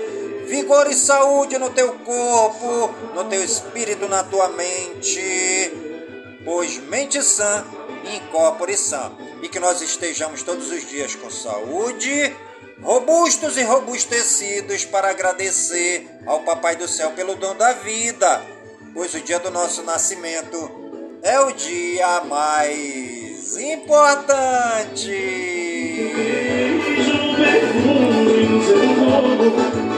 vigor 0.53 0.87
e 0.91 0.95
saúde 0.95 1.57
no 1.57 1.71
teu 1.71 1.95
corpo, 1.95 2.95
no 3.15 3.25
teu 3.25 3.43
espírito, 3.43 4.07
na 4.07 4.23
tua 4.23 4.51
mente, 4.51 5.73
pois 6.45 6.77
mente 6.77 7.23
sã 7.23 7.65
incorpore 8.15 8.77
sã. 8.77 9.13
E 9.43 9.49
que 9.49 9.59
nós 9.59 9.81
estejamos 9.81 10.43
todos 10.43 10.71
os 10.71 10.87
dias 10.87 11.15
com 11.15 11.31
saúde, 11.31 12.37
robustos 12.83 13.57
e 13.57 13.63
robustecidos 13.63 14.85
para 14.85 15.09
agradecer 15.09 16.07
ao 16.27 16.41
Papai 16.41 16.77
do 16.77 16.87
Céu 16.87 17.13
pelo 17.13 17.35
dom 17.35 17.57
da 17.57 17.73
vida, 17.73 18.43
pois 18.93 19.15
o 19.15 19.21
dia 19.21 19.39
do 19.39 19.51
nosso 19.51 19.83
nascimento 19.83 20.71
é 21.23 21.41
o 21.41 21.51
dia 21.53 22.25
mais 22.25 23.57
importante 23.57 25.17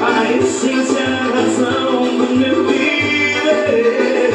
a 0.07 0.33
essência, 0.33 1.03
a 1.03 1.35
razão 1.35 2.03
do 2.03 2.37
meu 2.37 2.67
viver. 2.67 4.33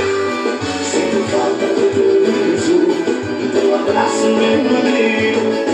Sinto 0.83 1.23
falta 1.29 1.67
do 1.67 1.83
teu 1.93 2.11
riso, 2.25 2.77
do 2.77 3.47
teu 3.53 3.75
abraço, 3.75 4.25
meu 4.25 4.59
amigo. 4.79 5.68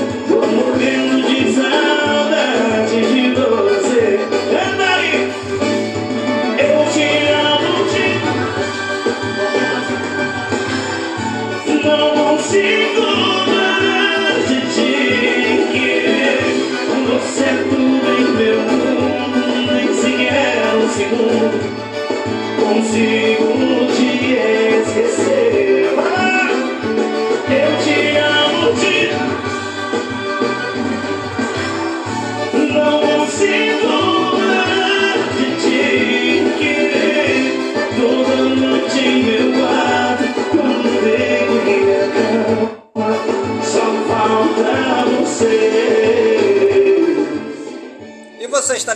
Consigo 22.62 23.55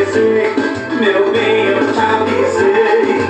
Avisei, 0.00 0.54
meu 0.98 1.30
bem, 1.30 1.66
eu 1.66 1.92
te 1.92 1.98
avisei. 1.98 3.20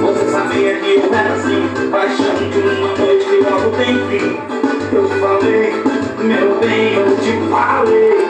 Você 0.00 0.30
sabia 0.30 0.78
que 0.78 0.94
eu 0.94 1.14
era 1.14 1.34
assim, 1.34 1.90
paixão 1.90 2.50
de 2.50 2.58
uma 2.58 2.96
noite 2.96 3.24
que 3.24 3.36
logo 3.36 3.70
tem 3.76 3.94
fim. 4.08 4.36
Eu 4.94 5.08
te 5.08 5.14
falei, 5.20 5.72
meu 6.22 6.60
bem, 6.60 6.94
eu 6.94 7.16
te 7.16 7.32
falei. 7.50 8.28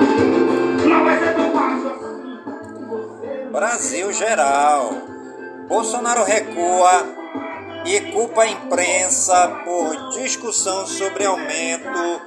Não 0.88 1.04
vai 1.04 1.18
ser 1.18 1.35
tão 1.35 1.52
fácil 1.52 1.90
assim. 1.90 3.50
Brasil 3.50 4.12
geral. 4.12 4.94
Bolsonaro 5.66 6.24
recua 6.24 7.04
e 7.85 8.00
culpa 8.12 8.42
a 8.42 8.48
imprensa 8.48 9.62
por 9.64 10.11
discussão 10.11 10.87
sobre 10.87 11.26
aumento 11.26 12.22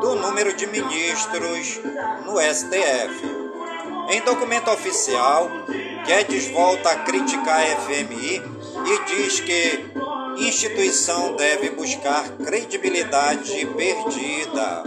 do 0.00 0.16
número 0.16 0.52
de 0.54 0.66
ministros 0.66 1.80
no 2.24 2.40
STF. 2.40 3.41
Em 4.10 4.20
documento 4.22 4.70
oficial, 4.70 5.50
Guedes 6.06 6.50
volta 6.50 6.90
a 6.90 6.96
criticar 6.96 7.60
a 7.60 7.76
FMI 7.82 8.42
e 8.86 9.04
diz 9.06 9.40
que 9.40 9.92
instituição 10.38 11.36
deve 11.36 11.70
buscar 11.70 12.28
credibilidade 12.44 13.66
perdida. 13.66 14.82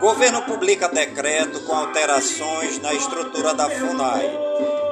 Governo 0.00 0.42
publica 0.42 0.88
decreto 0.88 1.60
com 1.60 1.74
alterações 1.74 2.80
na 2.80 2.94
estrutura 2.94 3.52
da 3.52 3.68
FUNAI. 3.68 4.30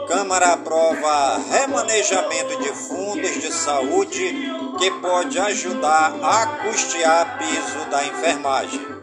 Câmara 0.07 0.53
aprova 0.53 1.39
remanejamento 1.51 2.59
de 2.63 2.69
fundos 2.69 3.41
de 3.41 3.53
saúde 3.53 4.53
que 4.79 4.91
pode 5.01 5.39
ajudar 5.39 6.15
a 6.23 6.47
custear 6.63 7.39
piso 7.39 7.91
da 7.91 8.05
enfermagem. 8.05 8.98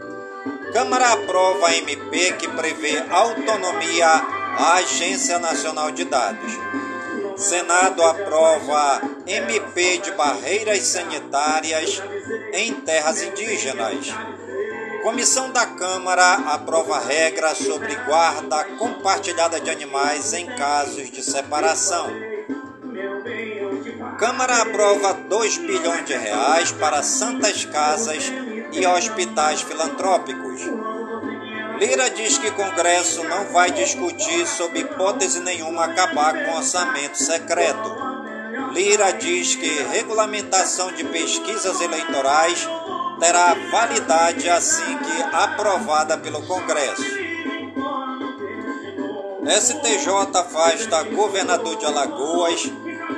Câmara 0.75 1.13
aprova 1.13 1.67
a 1.67 1.77
MP 1.77 2.33
que 2.33 2.49
prevê 2.49 3.01
autonomia 3.09 4.09
à 4.09 4.73
Agência 4.73 5.39
Nacional 5.39 5.89
de 5.89 6.03
Dados. 6.03 6.51
Senado 7.38 8.03
aprova 8.03 9.01
MP 9.25 9.99
de 9.99 10.11
barreiras 10.11 10.79
sanitárias 10.79 12.03
em 12.51 12.73
terras 12.73 13.23
indígenas. 13.23 14.13
Comissão 15.01 15.49
da 15.49 15.65
Câmara 15.65 16.33
aprova 16.45 16.99
regra 16.99 17.55
sobre 17.55 17.95
guarda 17.95 18.65
compartilhada 18.77 19.61
de 19.61 19.69
animais 19.69 20.33
em 20.33 20.45
casos 20.57 21.09
de 21.09 21.23
separação. 21.23 22.09
Câmara 24.19 24.61
aprova 24.61 25.13
2 25.13 25.57
bilhões 25.57 26.05
de 26.05 26.17
reais 26.17 26.73
para 26.73 27.01
santas 27.01 27.63
casas 27.63 28.29
e 28.75 28.85
hospitais 28.85 29.61
filantrópicos. 29.61 30.61
Lira 31.79 32.09
diz 32.09 32.38
que 32.38 32.51
Congresso 32.51 33.23
não 33.23 33.45
vai 33.45 33.71
discutir 33.71 34.47
sob 34.47 34.79
hipótese 34.79 35.39
nenhuma 35.41 35.85
acabar 35.85 36.45
com 36.45 36.55
orçamento 36.55 37.17
secreto. 37.17 37.95
Lira 38.71 39.11
diz 39.11 39.55
que 39.55 39.83
regulamentação 39.91 40.91
de 40.93 41.03
pesquisas 41.03 41.81
eleitorais 41.81 42.67
terá 43.19 43.53
validade 43.71 44.49
assim 44.49 44.97
que 44.99 45.21
aprovada 45.33 46.17
pelo 46.17 46.41
Congresso. 46.43 47.03
STJ 49.47 50.09
afasta 50.33 51.03
governador 51.03 51.77
de 51.77 51.85
Alagoas 51.85 52.71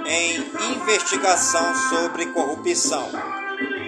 em 0.05 0.73
investigação 0.73 1.75
sobre 1.89 2.25
corrupção. 2.27 3.36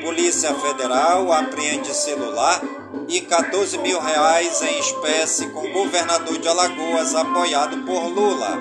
Polícia 0.01 0.53
Federal 0.55 1.31
apreende 1.31 1.93
celular 1.93 2.61
e 3.07 3.21
14 3.21 3.77
mil 3.79 3.99
reais 3.99 4.61
em 4.61 4.79
espécie 4.79 5.49
com 5.49 5.71
governador 5.71 6.37
de 6.37 6.47
Alagoas 6.47 7.15
apoiado 7.15 7.77
por 7.85 8.07
Lula. 8.07 8.57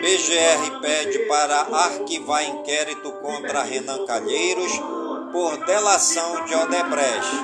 PGR 0.00 0.80
pede 0.80 1.18
para 1.20 1.66
arquivar 1.72 2.44
inquérito 2.44 3.10
contra 3.12 3.62
Renan 3.62 4.04
Calheiros 4.06 4.72
por 5.32 5.56
delação 5.64 6.44
de 6.44 6.54
Odebrecht. 6.54 7.36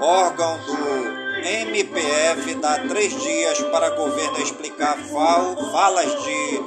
Órgão 0.00 0.58
do 0.58 1.48
MPF 1.48 2.54
dá 2.56 2.78
três 2.80 3.18
dias 3.20 3.60
para 3.72 3.90
governo 3.90 4.38
explicar 4.38 4.96
falas 5.72 6.22
de 6.22 6.62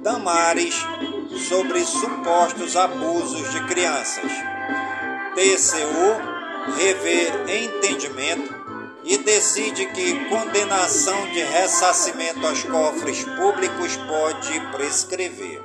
Damares 0.00 0.74
sobre 1.48 1.84
supostos 1.84 2.76
abusos 2.76 3.50
de 3.50 3.64
crianças. 3.66 4.57
TCU 5.38 6.74
revê 6.76 7.28
entendimento 7.62 8.52
e 9.04 9.18
decide 9.18 9.86
que 9.92 10.24
condenação 10.24 11.28
de 11.28 11.40
ressarcimento 11.44 12.44
aos 12.44 12.64
cofres 12.64 13.22
públicos 13.22 13.96
pode 14.08 14.60
prescrever. 14.72 15.62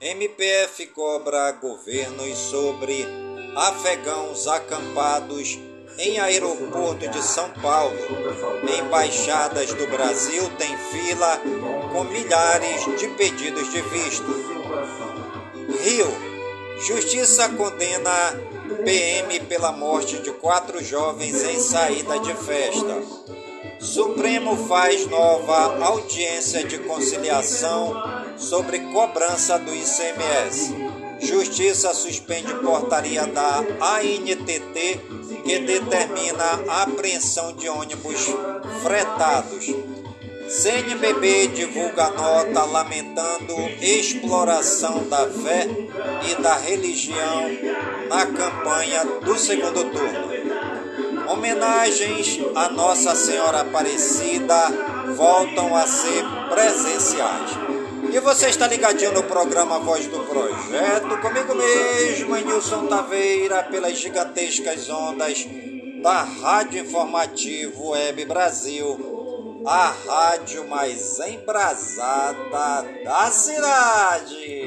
MPF 0.00 0.84
cobra 0.88 1.52
governos 1.52 2.36
sobre 2.38 3.06
afegãos 3.54 4.48
acampados 4.48 5.60
em 5.96 6.18
aeroporto 6.18 7.06
de 7.06 7.22
São 7.22 7.50
Paulo. 7.50 7.96
Embaixadas 8.80 9.72
do 9.74 9.86
Brasil 9.86 10.50
têm 10.58 10.76
fila 10.76 11.40
com 11.92 12.02
milhares 12.02 12.84
de 12.98 13.06
pedidos 13.10 13.70
de 13.70 13.80
visto. 13.80 14.26
Rio. 15.84 16.31
Justiça 16.86 17.48
condena 17.50 18.10
PM 18.84 19.38
pela 19.40 19.70
morte 19.70 20.20
de 20.20 20.32
quatro 20.32 20.82
jovens 20.82 21.40
em 21.44 21.60
saída 21.60 22.18
de 22.18 22.34
festa. 22.34 23.00
Supremo 23.78 24.56
faz 24.66 25.06
nova 25.06 25.84
audiência 25.84 26.64
de 26.64 26.78
conciliação 26.78 27.94
sobre 28.36 28.80
cobrança 28.92 29.60
do 29.60 29.72
ICMS. 29.72 30.74
Justiça 31.20 31.94
suspende 31.94 32.52
portaria 32.54 33.28
da 33.28 33.58
ANTT 33.58 35.00
que 35.44 35.58
determina 35.60 36.64
a 36.68 36.82
apreensão 36.82 37.52
de 37.52 37.68
ônibus 37.68 38.26
fretados. 38.82 39.66
CNBB 40.52 41.48
divulga 41.48 42.10
nota 42.10 42.64
lamentando 42.66 43.56
exploração 43.80 45.02
da 45.08 45.26
fé 45.26 45.66
e 46.30 46.42
da 46.42 46.56
religião 46.56 47.50
na 48.06 48.26
campanha 48.26 49.02
do 49.24 49.38
segundo 49.38 49.84
turno. 49.90 51.30
Homenagens 51.32 52.38
a 52.54 52.68
Nossa 52.68 53.14
Senhora 53.14 53.62
Aparecida 53.62 54.54
voltam 55.16 55.74
a 55.74 55.86
ser 55.86 56.22
presenciais. 56.50 57.50
E 58.12 58.20
você 58.20 58.50
está 58.50 58.66
ligadinho 58.66 59.14
no 59.14 59.22
programa 59.22 59.78
Voz 59.78 60.06
do 60.06 60.20
Projeto, 60.20 61.18
comigo 61.22 61.54
mesmo, 61.54 62.36
Nilson 62.36 62.88
Taveira, 62.88 63.62
pelas 63.62 63.96
gigantescas 63.96 64.90
ondas 64.90 65.46
da 66.02 66.24
Rádio 66.24 66.82
Informativo 66.82 67.92
Web 67.92 68.26
Brasil, 68.26 69.21
a 69.66 69.94
rádio 70.06 70.66
mais 70.68 71.18
embrasada 71.20 72.82
da 73.04 73.30
cidade. 73.30 74.66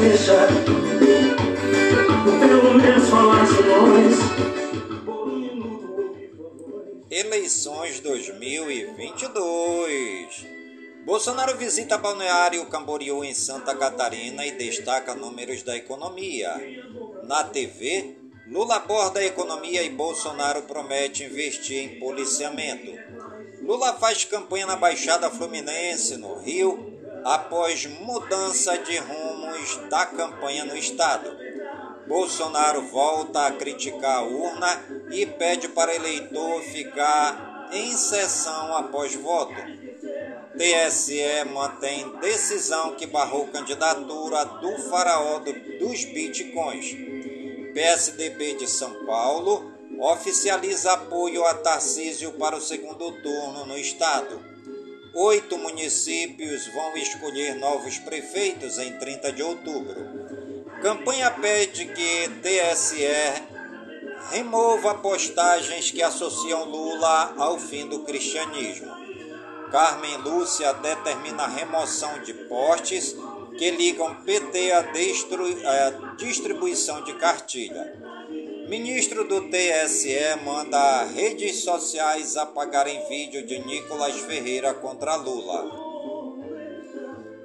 Deixa, 0.00 0.48
pelo 2.40 2.74
menos 2.74 3.08
falar 3.08 3.46
sobre 3.46 3.70
nós. 3.70 4.16
Eleições 7.10 8.00
2022. 8.00 10.46
Bolsonaro 11.04 11.56
visita 11.56 11.96
Balneário 11.98 12.64
Camboriú 12.66 13.24
em 13.24 13.34
Santa 13.34 13.74
Catarina 13.74 14.46
e 14.46 14.52
destaca 14.52 15.14
números 15.14 15.62
da 15.62 15.76
economia. 15.76 16.54
Na 17.24 17.42
TV, 17.42 18.19
Lula 18.50 18.76
aborda 18.76 19.20
a 19.20 19.24
economia 19.24 19.80
e 19.84 19.90
Bolsonaro 19.90 20.62
promete 20.62 21.22
investir 21.22 21.84
em 21.84 22.00
policiamento. 22.00 22.92
Lula 23.62 23.92
faz 23.94 24.24
campanha 24.24 24.66
na 24.66 24.74
Baixada 24.74 25.30
Fluminense, 25.30 26.16
no 26.16 26.34
Rio, 26.40 26.98
após 27.24 27.86
mudança 27.86 28.76
de 28.78 28.98
rumos 28.98 29.76
da 29.88 30.04
campanha 30.04 30.64
no 30.64 30.76
estado. 30.76 31.30
Bolsonaro 32.08 32.82
volta 32.88 33.46
a 33.46 33.52
criticar 33.52 34.16
a 34.16 34.22
urna 34.22 34.84
e 35.12 35.24
pede 35.24 35.68
para 35.68 35.94
eleitor 35.94 36.60
ficar 36.62 37.68
em 37.72 37.92
sessão 37.92 38.76
após 38.76 39.14
voto. 39.14 39.54
TSE 40.58 41.44
mantém 41.52 42.18
decisão 42.18 42.96
que 42.96 43.06
barrou 43.06 43.46
candidatura 43.46 44.44
do 44.44 44.76
faraó 44.90 45.38
dos 45.38 46.04
bitcoins. 46.04 47.09
PSDB 47.72 48.54
de 48.54 48.66
São 48.68 49.04
Paulo 49.06 49.72
oficializa 49.98 50.92
apoio 50.92 51.44
a 51.44 51.54
Tarcísio 51.54 52.32
para 52.32 52.56
o 52.56 52.60
segundo 52.60 53.12
turno 53.22 53.66
no 53.66 53.76
estado. 53.76 54.40
Oito 55.14 55.58
municípios 55.58 56.66
vão 56.68 56.96
escolher 56.96 57.54
novos 57.56 57.98
prefeitos 57.98 58.78
em 58.78 58.96
30 58.98 59.32
de 59.32 59.42
outubro. 59.42 60.30
Campanha 60.80 61.30
pede 61.30 61.86
que 61.86 62.28
TSE 62.40 63.06
remova 64.30 64.94
postagens 64.94 65.90
que 65.90 66.02
associam 66.02 66.64
Lula 66.64 67.34
ao 67.36 67.58
fim 67.58 67.88
do 67.88 68.00
cristianismo. 68.00 68.88
Carmen 69.70 70.16
Lúcia 70.18 70.72
determina 70.74 71.44
a 71.44 71.48
remoção 71.48 72.20
de 72.20 72.32
postes 72.32 73.14
que 73.60 73.70
ligam 73.72 74.14
PT 74.24 74.72
à 74.72 74.80
distribuição 76.16 77.04
de 77.04 77.12
cartilha. 77.18 77.94
Ministro 78.66 79.28
do 79.28 79.50
TSE 79.50 80.16
manda 80.42 81.04
redes 81.04 81.56
sociais 81.56 82.38
apagarem 82.38 83.06
vídeo 83.06 83.46
de 83.46 83.58
Nicolas 83.58 84.18
Ferreira 84.20 84.72
contra 84.72 85.14
Lula. 85.16 85.70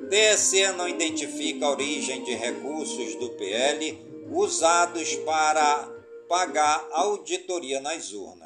TSE 0.10 0.72
não 0.78 0.88
identifica 0.88 1.66
a 1.66 1.72
origem 1.72 2.24
de 2.24 2.34
recursos 2.34 3.16
do 3.16 3.32
PL 3.32 4.00
usados 4.32 5.16
para 5.16 5.90
pagar 6.30 6.88
auditoria 6.94 7.82
nas 7.82 8.14
urnas. 8.14 8.45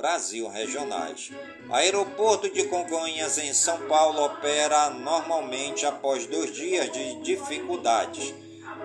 Brasil 0.00 0.48
Regionais. 0.48 1.30
Aeroporto 1.70 2.48
de 2.48 2.64
Congonhas, 2.64 3.36
em 3.36 3.52
São 3.52 3.86
Paulo, 3.86 4.24
opera 4.24 4.88
normalmente 4.88 5.84
após 5.84 6.24
dois 6.24 6.54
dias 6.54 6.90
de 6.90 7.20
dificuldades. 7.20 8.32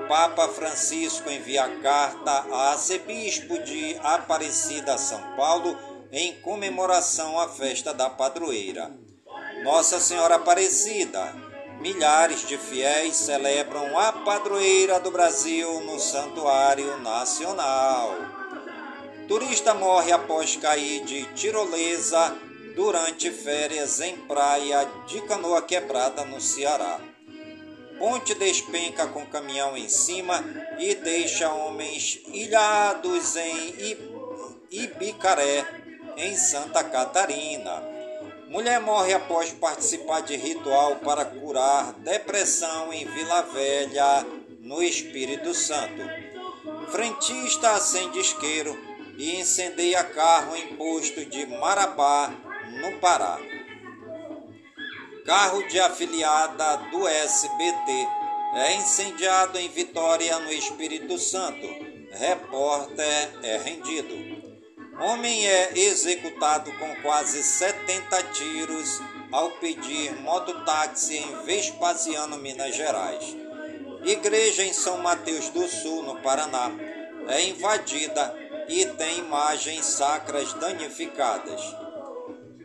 Papa 0.09 0.49
Francisco 0.49 1.29
envia 1.29 1.69
carta 1.81 2.31
a 2.51 2.71
arcebispo 2.71 3.57
de 3.59 3.97
Aparecida, 4.03 4.97
São 4.97 5.21
Paulo, 5.37 5.77
em 6.11 6.33
comemoração 6.41 7.39
à 7.39 7.47
festa 7.47 7.93
da 7.93 8.09
padroeira. 8.09 8.91
Nossa 9.63 10.01
Senhora 10.01 10.35
Aparecida. 10.35 11.33
Milhares 11.79 12.45
de 12.45 12.57
fiéis 12.57 13.15
celebram 13.15 13.97
a 13.97 14.11
padroeira 14.11 14.99
do 14.99 15.11
Brasil 15.11 15.79
no 15.81 15.97
Santuário 15.97 16.97
Nacional. 16.97 18.34
Turista 19.27 19.73
morre 19.73 20.11
após 20.11 20.55
cair 20.55 21.03
de 21.03 21.25
tirolesa 21.33 22.37
durante 22.75 23.31
férias 23.31 23.99
em 23.99 24.15
praia 24.17 24.87
de 25.07 25.19
canoa 25.21 25.63
quebrada 25.63 26.23
no 26.25 26.39
Ceará. 26.39 26.99
Ponte 27.97 28.35
despenca 28.35 29.07
com 29.07 29.25
caminhão 29.25 29.75
em 29.75 29.89
cima 29.89 30.43
e 30.77 30.93
deixa 30.93 31.51
homens 31.51 32.21
ilhados 32.27 33.35
em 33.35 33.97
Ibicaré, 34.69 35.65
em 36.17 36.35
Santa 36.35 36.83
Catarina. 36.83 37.81
Mulher 38.47 38.79
morre 38.79 39.13
após 39.13 39.51
participar 39.53 40.21
de 40.21 40.35
ritual 40.35 40.97
para 40.97 41.25
curar 41.25 41.93
depressão 41.93 42.93
em 42.93 43.05
Vila 43.05 43.41
Velha, 43.41 44.25
no 44.59 44.83
Espírito 44.83 45.53
Santo. 45.53 46.01
Frentista 46.91 47.71
acende 47.71 48.19
isqueiro 48.19 48.94
e 49.17 49.39
incendeia 49.39 50.03
carro 50.03 50.55
em 50.55 50.75
posto 50.75 51.25
de 51.25 51.45
Marabá, 51.45 52.31
no 52.81 52.99
Pará. 52.99 53.39
Carro 55.25 55.67
de 55.67 55.79
afiliada 55.79 56.77
do 56.91 57.07
SBT 57.07 58.07
é 58.55 58.75
incendiado 58.75 59.57
em 59.57 59.69
Vitória, 59.69 60.37
no 60.39 60.51
Espírito 60.51 61.17
Santo. 61.17 61.67
Repórter 62.11 63.39
é 63.43 63.57
rendido. 63.57 64.15
Homem 64.99 65.45
é 65.45 65.77
executado 65.77 66.71
com 66.73 66.95
quase 67.01 67.43
70 67.43 68.23
tiros 68.33 69.01
ao 69.31 69.51
pedir 69.51 70.15
mototáxi 70.21 71.17
em 71.17 71.43
Vespasiano, 71.43 72.37
Minas 72.37 72.75
Gerais. 72.75 73.35
Igreja 74.05 74.63
em 74.63 74.71
São 74.71 74.99
Mateus 74.99 75.49
do 75.49 75.67
Sul, 75.67 76.03
no 76.03 76.21
Paraná, 76.21 76.71
é 77.27 77.49
invadida 77.49 78.44
e 78.67 78.85
tem 78.85 79.19
imagens 79.19 79.85
sacras 79.85 80.53
danificadas. 80.53 81.61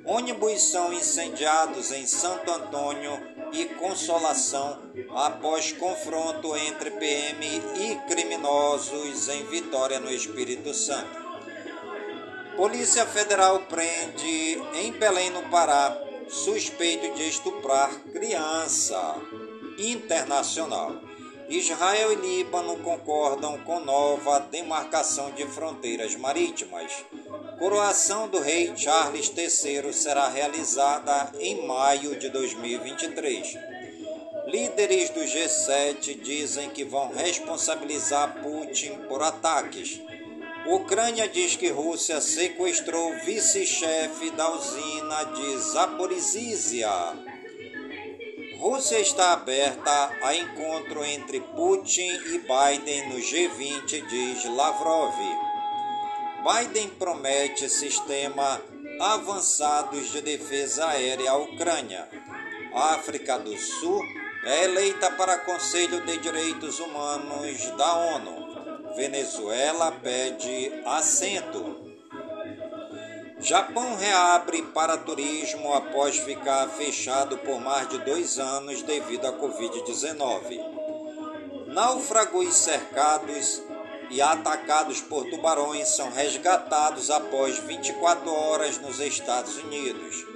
Ônibus 0.04 0.62
são 0.62 0.92
incendiados 0.92 1.92
em 1.92 2.06
Santo 2.06 2.50
Antônio 2.50 3.12
e 3.52 3.66
Consolação 3.66 4.78
após 5.14 5.72
confronto 5.72 6.56
entre 6.56 6.90
PM 6.92 7.46
e 7.46 7.94
criminosos 8.08 9.28
em 9.28 9.44
Vitória, 9.46 10.00
no 10.00 10.10
Espírito 10.10 10.72
Santo. 10.72 11.20
Polícia 12.56 13.06
Federal 13.06 13.60
prende 13.60 14.60
em 14.74 14.92
Belém, 14.92 15.30
no 15.30 15.42
Pará, 15.50 15.96
suspeito 16.28 17.14
de 17.14 17.28
estuprar 17.28 17.90
criança. 18.12 19.16
Internacional. 19.78 21.09
Israel 21.50 22.12
e 22.12 22.14
Líbano 22.14 22.76
concordam 22.76 23.58
com 23.64 23.80
nova 23.80 24.38
demarcação 24.38 25.32
de 25.32 25.44
fronteiras 25.48 26.14
marítimas. 26.14 27.04
Coroação 27.58 28.28
do 28.28 28.38
rei 28.38 28.72
Charles 28.76 29.32
III 29.36 29.92
será 29.92 30.28
realizada 30.28 31.32
em 31.40 31.66
maio 31.66 32.14
de 32.14 32.28
2023. 32.28 33.58
Líderes 34.46 35.10
do 35.10 35.22
G7 35.22 36.22
dizem 36.22 36.70
que 36.70 36.84
vão 36.84 37.12
responsabilizar 37.12 38.40
Putin 38.44 38.92
por 39.08 39.20
ataques. 39.20 40.00
Ucrânia 40.66 41.26
diz 41.26 41.56
que 41.56 41.68
Rússia 41.68 42.20
sequestrou 42.20 43.12
vice-chefe 43.24 44.30
da 44.30 44.52
usina 44.54 45.24
de 45.24 45.58
Zaporizhia. 45.58 47.29
Rússia 48.60 49.00
está 49.00 49.32
aberta 49.32 50.12
a 50.20 50.36
encontro 50.36 51.02
entre 51.02 51.40
Putin 51.40 52.10
e 52.26 52.38
Biden 52.40 53.08
no 53.08 53.16
G20, 53.16 54.06
diz 54.06 54.44
Lavrov. 54.44 55.14
Biden 56.44 56.90
promete 56.90 57.70
sistema 57.70 58.60
avançados 59.00 60.12
de 60.12 60.20
defesa 60.20 60.88
aérea 60.88 61.30
à 61.30 61.36
Ucrânia. 61.38 62.06
África 62.74 63.38
do 63.38 63.56
Sul 63.56 64.04
é 64.44 64.64
eleita 64.64 65.10
para 65.12 65.38
Conselho 65.38 66.04
de 66.04 66.18
Direitos 66.18 66.80
Humanos 66.80 67.64
da 67.78 67.96
ONU. 67.96 68.94
Venezuela 68.94 69.90
pede 69.90 70.70
assento. 70.84 71.79
Japão 73.42 73.96
reabre 73.96 74.60
para 74.62 74.98
turismo 74.98 75.72
após 75.72 76.18
ficar 76.18 76.68
fechado 76.68 77.38
por 77.38 77.58
mais 77.58 77.88
de 77.88 77.96
dois 78.04 78.38
anos 78.38 78.82
devido 78.82 79.24
à 79.24 79.32
Covid-19. 79.32 80.60
Náufragos 81.68 82.54
cercados 82.54 83.62
e 84.10 84.20
atacados 84.20 85.00
por 85.00 85.24
tubarões 85.30 85.88
são 85.88 86.10
resgatados 86.10 87.10
após 87.10 87.58
24 87.60 88.30
horas 88.30 88.78
nos 88.78 89.00
Estados 89.00 89.56
Unidos. 89.56 90.26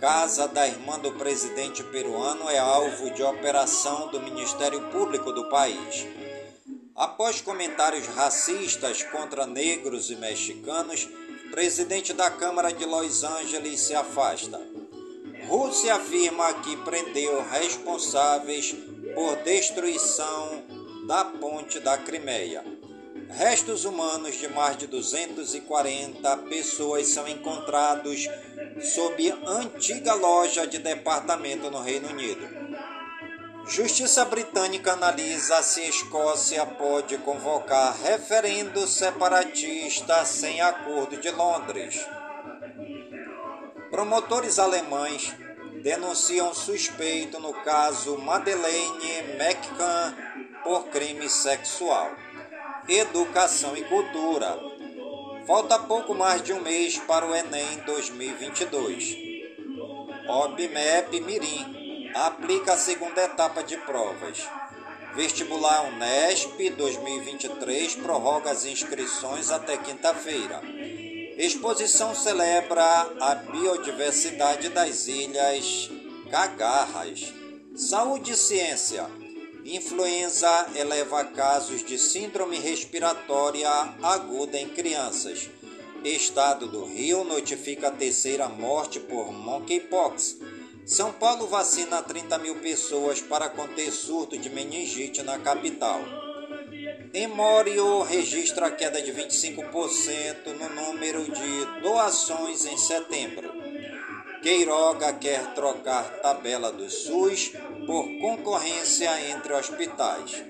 Casa 0.00 0.48
da 0.48 0.66
irmã 0.66 0.98
do 0.98 1.12
presidente 1.12 1.84
peruano 1.84 2.50
é 2.50 2.58
alvo 2.58 3.10
de 3.10 3.22
operação 3.22 4.08
do 4.08 4.20
Ministério 4.20 4.80
Público 4.90 5.30
do 5.30 5.48
país. 5.48 6.06
Após 6.96 7.40
comentários 7.40 8.08
racistas 8.08 9.04
contra 9.04 9.46
negros 9.46 10.10
e 10.10 10.16
mexicanos, 10.16 11.08
Presidente 11.50 12.12
da 12.12 12.30
Câmara 12.30 12.72
de 12.72 12.84
Los 12.84 13.24
Angeles 13.24 13.80
se 13.80 13.94
afasta. 13.94 14.60
Rússia 15.48 15.94
afirma 15.94 16.52
que 16.54 16.76
prendeu 16.78 17.42
responsáveis 17.42 18.76
por 19.14 19.36
destruição 19.36 20.62
da 21.06 21.24
ponte 21.24 21.80
da 21.80 21.96
Crimeia. 21.96 22.62
Restos 23.30 23.84
humanos 23.84 24.36
de 24.36 24.48
mais 24.48 24.76
de 24.76 24.86
240 24.86 26.36
pessoas 26.48 27.08
são 27.08 27.26
encontrados 27.26 28.28
sob 28.94 29.34
antiga 29.46 30.14
loja 30.14 30.66
de 30.66 30.78
departamento 30.78 31.70
no 31.70 31.80
Reino 31.80 32.08
Unido. 32.08 32.57
Justiça 33.68 34.24
britânica 34.24 34.94
analisa 34.94 35.62
se 35.62 35.82
Escócia 35.82 36.64
pode 36.64 37.18
convocar 37.18 37.94
referendo 38.02 38.86
separatista 38.86 40.24
sem 40.24 40.62
acordo 40.62 41.18
de 41.18 41.30
Londres. 41.30 42.00
Promotores 43.90 44.58
alemães 44.58 45.34
denunciam 45.82 46.54
suspeito 46.54 47.38
no 47.38 47.52
caso 47.62 48.16
Madeleine 48.16 49.36
McCann 49.38 50.16
por 50.64 50.86
crime 50.86 51.28
sexual. 51.28 52.10
Educação 52.88 53.76
e 53.76 53.84
cultura. 53.84 54.58
Falta 55.46 55.78
pouco 55.78 56.14
mais 56.14 56.42
de 56.42 56.54
um 56.54 56.60
mês 56.62 56.96
para 57.00 57.26
o 57.26 57.34
Enem 57.34 57.80
2022. 57.84 59.28
OBMEP 60.26 61.20
Mirim 61.20 61.77
aplica 62.26 62.72
a 62.72 62.76
segunda 62.76 63.22
etapa 63.22 63.62
de 63.62 63.76
provas. 63.76 64.48
Vestibular 65.14 65.86
Unesp 65.86 66.58
2023 66.76 67.96
prorroga 67.96 68.50
as 68.50 68.64
inscrições 68.64 69.50
até 69.50 69.76
quinta-feira. 69.76 70.60
Exposição 71.36 72.14
celebra 72.14 72.84
a 73.20 73.34
biodiversidade 73.36 74.68
das 74.70 75.06
ilhas 75.06 75.90
Cagarras. 76.30 77.32
Saúde 77.76 78.32
e 78.32 78.36
ciência. 78.36 79.06
Influenza 79.64 80.68
eleva 80.74 81.24
casos 81.24 81.84
de 81.84 81.98
síndrome 81.98 82.58
respiratória 82.58 83.70
aguda 84.02 84.58
em 84.58 84.68
crianças. 84.68 85.48
Estado 86.04 86.66
do 86.66 86.84
Rio 86.84 87.24
notifica 87.24 87.88
a 87.88 87.92
terceira 87.92 88.48
morte 88.48 88.98
por 88.98 89.32
monkeypox. 89.32 90.36
São 90.88 91.12
Paulo 91.12 91.46
vacina 91.46 92.02
30 92.02 92.38
mil 92.38 92.56
pessoas 92.60 93.20
para 93.20 93.50
conter 93.50 93.92
surto 93.92 94.38
de 94.38 94.48
meningite 94.48 95.22
na 95.22 95.38
capital. 95.38 96.00
Emório 97.12 98.00
registra 98.04 98.70
queda 98.70 99.02
de 99.02 99.12
25% 99.12 100.46
no 100.58 100.68
número 100.70 101.24
de 101.24 101.82
doações 101.82 102.64
em 102.64 102.78
setembro. 102.78 103.52
Queiroga 104.40 105.12
quer 105.12 105.52
trocar 105.52 106.04
tabela 106.22 106.72
do 106.72 106.88
SUS 106.88 107.52
por 107.86 108.08
concorrência 108.22 109.10
entre 109.30 109.52
hospitais. 109.52 110.42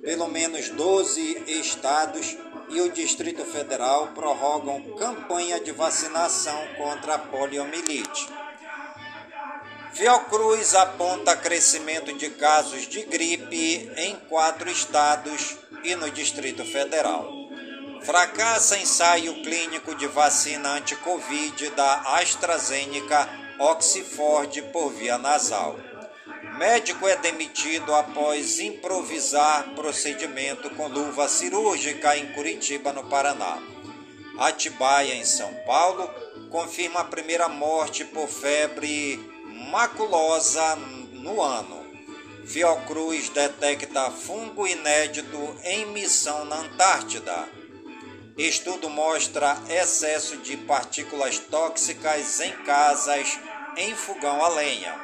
Pelo 0.00 0.26
menos 0.26 0.70
12 0.70 1.44
estados 1.60 2.34
e 2.70 2.80
o 2.80 2.90
Distrito 2.90 3.44
Federal 3.44 4.08
prorrogam 4.14 4.96
campanha 4.96 5.60
de 5.60 5.70
vacinação 5.70 6.66
contra 6.78 7.16
a 7.16 7.18
poliomielite. 7.18 8.45
Fiocruz 9.96 10.74
aponta 10.74 11.34
crescimento 11.34 12.12
de 12.12 12.28
casos 12.28 12.86
de 12.86 13.02
gripe 13.04 13.90
em 13.96 14.14
quatro 14.28 14.70
estados 14.70 15.56
e 15.82 15.94
no 15.94 16.10
Distrito 16.10 16.66
Federal. 16.66 17.32
Fracassa 18.02 18.76
ensaio 18.76 19.42
clínico 19.42 19.94
de 19.94 20.06
vacina 20.06 20.74
anti-Covid 20.74 21.70
da 21.70 22.18
AstraZeneca 22.18 23.26
Oxford 23.58 24.60
por 24.70 24.92
via 24.92 25.16
nasal. 25.16 25.78
Médico 26.58 27.08
é 27.08 27.16
demitido 27.16 27.94
após 27.94 28.60
improvisar 28.60 29.74
procedimento 29.74 30.68
com 30.74 30.88
luva 30.88 31.26
cirúrgica 31.26 32.18
em 32.18 32.34
Curitiba, 32.34 32.92
no 32.92 33.08
Paraná. 33.08 33.62
Atibaia, 34.38 35.14
em 35.14 35.24
São 35.24 35.54
Paulo, 35.66 36.06
confirma 36.50 37.00
a 37.00 37.04
primeira 37.04 37.48
morte 37.48 38.04
por 38.04 38.28
febre 38.28 39.35
maculosa 39.66 40.76
no 41.12 41.42
ano. 41.42 41.84
Fiocruz 42.46 43.28
detecta 43.30 44.10
fungo 44.10 44.66
inédito 44.66 45.56
em 45.64 45.86
missão 45.86 46.44
na 46.44 46.56
Antártida. 46.56 47.48
Estudo 48.38 48.88
mostra 48.88 49.56
excesso 49.68 50.36
de 50.38 50.56
partículas 50.56 51.38
tóxicas 51.38 52.40
em 52.40 52.52
casas 52.64 53.38
em 53.76 53.94
fogão 53.94 54.44
a 54.44 54.48
lenha. 54.48 54.94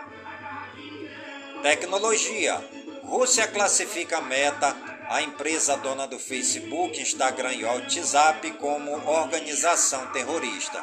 Tecnologia. 1.62 2.62
Rússia 3.02 3.46
classifica 3.46 4.20
Meta, 4.20 4.76
a 5.08 5.20
empresa 5.20 5.76
dona 5.76 6.06
do 6.06 6.18
Facebook, 6.18 7.00
Instagram 7.00 7.52
e 7.52 7.64
WhatsApp, 7.64 8.50
como 8.52 8.92
organização 9.08 10.06
terrorista. 10.12 10.82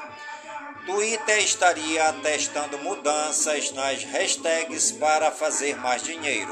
Twitter 0.89 1.37
estaria 1.37 2.11
testando 2.13 2.79
mudanças 2.79 3.71
nas 3.73 4.03
hashtags 4.05 4.91
para 4.93 5.29
fazer 5.29 5.77
mais 5.77 6.01
dinheiro. 6.01 6.49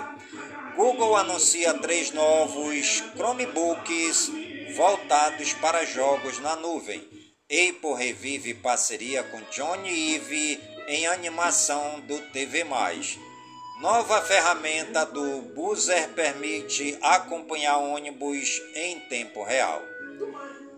Google 0.76 1.16
anuncia 1.16 1.74
três 1.74 2.12
novos 2.12 3.04
Chromebooks 3.16 4.30
voltados 4.76 5.54
para 5.54 5.84
jogos 5.86 6.38
na 6.38 6.56
nuvem. 6.56 7.02
Apple 7.46 7.96
revive 7.98 8.54
parceria 8.54 9.24
com 9.24 9.42
Johnny 9.50 9.90
Ive 9.90 10.62
em 10.88 11.08
animação 11.08 12.00
do 12.02 12.22
TV+. 12.32 12.64
Nova 13.82 14.22
ferramenta 14.22 15.04
do 15.04 15.42
Buzzer 15.56 16.10
permite 16.10 16.96
acompanhar 17.02 17.78
ônibus 17.78 18.62
em 18.76 19.00
tempo 19.00 19.44
real. 19.44 19.82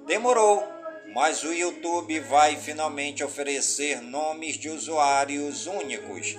Demorou, 0.08 0.79
mas 1.14 1.44
o 1.44 1.54
YouTube 1.54 2.20
vai 2.22 2.56
finalmente 2.56 3.24
oferecer 3.24 4.02
nomes 4.02 4.56
de 4.56 4.70
usuários 4.70 5.68
únicos. 5.68 6.36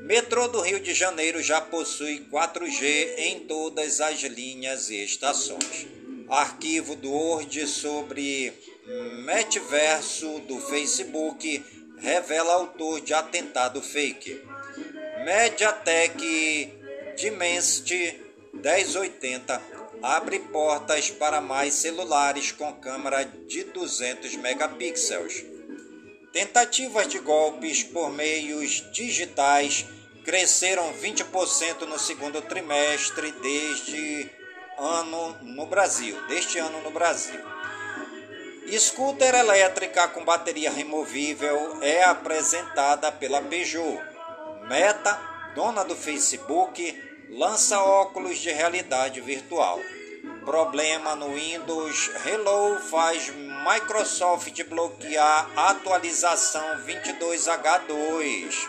Metrô 0.00 0.48
do 0.48 0.60
Rio 0.60 0.80
de 0.80 0.92
Janeiro 0.92 1.42
já 1.42 1.60
possui 1.60 2.26
4G 2.30 3.14
em 3.18 3.40
todas 3.40 4.00
as 4.00 4.20
linhas 4.22 4.90
e 4.90 5.02
estações. 5.02 5.86
Arquivo 6.28 6.96
do 6.96 7.10
Word 7.10 7.66
sobre 7.66 8.52
metaverso 9.24 10.40
do 10.40 10.58
Facebook 10.60 11.64
revela 11.98 12.54
autor 12.54 13.00
de 13.00 13.14
atentado 13.14 13.80
fake. 13.80 14.42
MediaTek 15.24 16.72
Dimensity 17.16 18.20
1080 18.52 19.83
abre 20.04 20.38
portas 20.38 21.10
para 21.10 21.40
mais 21.40 21.72
celulares 21.72 22.52
com 22.52 22.70
câmera 22.74 23.24
de 23.24 23.64
200 23.64 24.36
megapixels. 24.36 25.42
Tentativas 26.30 27.08
de 27.08 27.18
golpes 27.20 27.82
por 27.82 28.12
meios 28.12 28.84
digitais 28.92 29.86
cresceram 30.22 30.92
20% 30.92 31.86
no 31.86 31.98
segundo 31.98 32.42
trimestre 32.42 33.32
ano 34.76 35.38
no 35.40 35.64
Brasil, 35.64 36.20
deste 36.26 36.58
ano 36.58 36.82
no 36.82 36.90
Brasil. 36.90 37.40
Scooter 38.78 39.34
elétrica 39.34 40.08
com 40.08 40.22
bateria 40.22 40.70
removível 40.70 41.78
é 41.80 42.04
apresentada 42.04 43.10
pela 43.10 43.40
Peugeot. 43.40 44.02
Meta, 44.68 45.18
dona 45.54 45.82
do 45.82 45.96
Facebook, 45.96 47.13
lança 47.36 47.80
óculos 47.82 48.38
de 48.38 48.50
realidade 48.50 49.20
virtual. 49.20 49.80
Problema 50.44 51.16
no 51.16 51.34
Windows 51.34 52.10
Hello 52.24 52.78
faz 52.78 53.30
Microsoft 53.30 54.62
bloquear 54.64 55.50
atualização 55.56 56.62
22H2. 56.86 58.68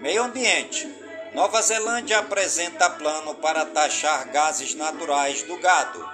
Meio 0.00 0.22
Ambiente. 0.22 0.88
Nova 1.34 1.60
Zelândia 1.60 2.20
apresenta 2.20 2.88
plano 2.88 3.34
para 3.34 3.66
taxar 3.66 4.28
gases 4.30 4.74
naturais 4.74 5.42
do 5.42 5.58
gado. 5.58 6.08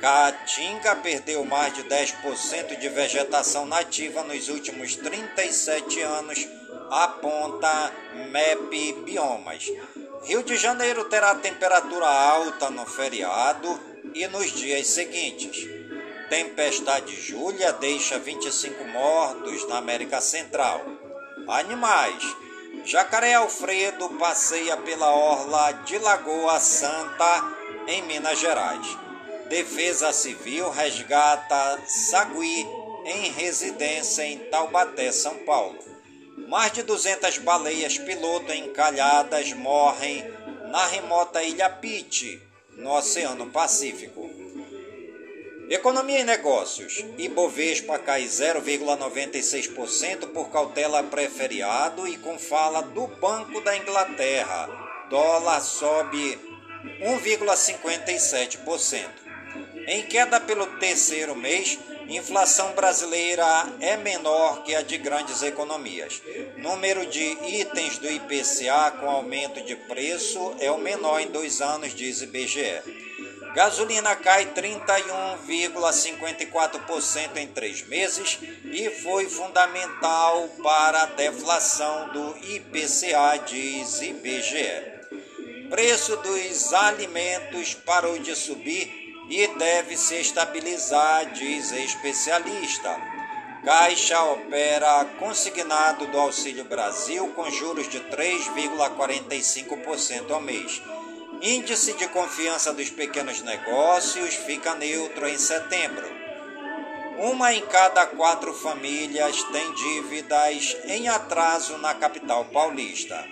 Caatinga 0.00 0.96
perdeu 0.96 1.44
mais 1.44 1.74
de 1.74 1.82
10% 1.84 2.78
de 2.78 2.88
vegetação 2.88 3.66
nativa 3.66 4.22
nos 4.22 4.48
últimos 4.48 4.96
37 4.96 6.00
anos 6.02 6.46
aponta 6.90 7.92
MEP 8.30 8.92
Biomas. 9.04 9.66
Rio 10.22 10.42
de 10.42 10.56
Janeiro 10.56 11.04
terá 11.04 11.34
temperatura 11.34 12.06
alta 12.06 12.68
no 12.68 12.84
feriado 12.84 13.80
e 14.14 14.26
nos 14.28 14.52
dias 14.52 14.86
seguintes. 14.86 15.66
Tempestade 16.28 17.16
Júlia 17.16 17.72
deixa 17.72 18.18
25 18.18 18.84
mortos 18.84 19.66
na 19.68 19.78
América 19.78 20.20
Central. 20.20 20.84
Animais. 21.48 22.22
Jacaré 22.84 23.34
Alfredo 23.34 24.10
passeia 24.10 24.76
pela 24.76 25.10
orla 25.10 25.72
de 25.84 25.98
Lagoa 25.98 26.60
Santa, 26.60 27.56
em 27.88 28.02
Minas 28.02 28.38
Gerais. 28.38 28.86
Defesa 29.48 30.12
Civil 30.12 30.70
resgata 30.70 31.80
Sagui 31.86 32.66
em 33.04 33.30
residência 33.32 34.22
em 34.22 34.38
Taubaté, 34.50 35.10
São 35.10 35.34
Paulo. 35.38 35.89
Mais 36.50 36.70
de 36.72 36.82
200 36.82 37.38
baleias 37.38 37.96
piloto 37.96 38.52
encalhadas 38.52 39.52
morrem 39.52 40.28
na 40.68 40.84
remota 40.84 41.44
ilha 41.44 41.70
Pitt, 41.70 42.42
no 42.72 42.90
Oceano 42.90 43.46
Pacífico. 43.46 44.28
Economia 45.68 46.18
e 46.18 46.24
negócios. 46.24 47.04
Ibovespa 47.16 48.00
cai 48.00 48.24
0,96% 48.24 50.32
por 50.32 50.50
cautela 50.50 51.04
pré-feriado 51.04 52.08
e 52.08 52.16
com 52.16 52.36
fala 52.36 52.82
do 52.82 53.06
Banco 53.06 53.60
da 53.60 53.76
Inglaterra. 53.76 54.68
Dólar 55.08 55.60
sobe 55.60 56.36
1,57%. 57.00 59.08
Em 59.86 60.02
queda 60.02 60.40
pelo 60.40 60.66
terceiro 60.78 61.36
mês, 61.36 61.78
Inflação 62.10 62.72
brasileira 62.72 63.46
é 63.80 63.96
menor 63.96 64.64
que 64.64 64.74
a 64.74 64.82
de 64.82 64.98
grandes 64.98 65.44
economias. 65.44 66.20
Número 66.56 67.06
de 67.06 67.22
itens 67.22 67.98
do 67.98 68.10
IPCA 68.10 68.90
com 68.98 69.08
aumento 69.08 69.62
de 69.62 69.76
preço 69.76 70.56
é 70.58 70.72
o 70.72 70.78
menor 70.78 71.20
em 71.20 71.28
dois 71.28 71.60
anos, 71.60 71.94
diz 71.94 72.20
IBGE. 72.20 72.82
Gasolina 73.54 74.16
cai 74.16 74.46
31,54% 74.46 77.36
em 77.36 77.46
três 77.46 77.86
meses 77.86 78.40
e 78.64 78.90
foi 78.90 79.28
fundamental 79.28 80.48
para 80.64 81.02
a 81.02 81.06
deflação 81.06 82.08
do 82.08 82.36
IPCA, 82.38 83.38
diz 83.46 84.02
IBGE. 84.02 84.98
Preço 85.70 86.16
dos 86.16 86.72
alimentos 86.72 87.74
parou 87.74 88.18
de 88.18 88.34
subir 88.34 88.99
e 89.30 89.46
deve 89.46 89.96
se 89.96 90.16
estabilizar, 90.16 91.32
diz 91.32 91.70
especialista. 91.70 93.00
Caixa 93.64 94.20
opera 94.24 95.04
consignado 95.20 96.08
do 96.08 96.18
Auxílio 96.18 96.64
Brasil 96.64 97.28
com 97.28 97.48
juros 97.48 97.88
de 97.88 98.00
3,45% 98.00 100.32
ao 100.32 100.40
mês. 100.40 100.82
Índice 101.40 101.92
de 101.92 102.08
confiança 102.08 102.72
dos 102.72 102.90
pequenos 102.90 103.40
negócios 103.42 104.34
fica 104.34 104.74
neutro 104.74 105.28
em 105.28 105.38
setembro. 105.38 106.10
Uma 107.18 107.54
em 107.54 107.64
cada 107.66 108.04
quatro 108.06 108.52
famílias 108.52 109.44
tem 109.44 109.72
dívidas 109.74 110.76
em 110.86 111.06
atraso 111.08 111.78
na 111.78 111.94
capital 111.94 112.46
paulista. 112.46 113.24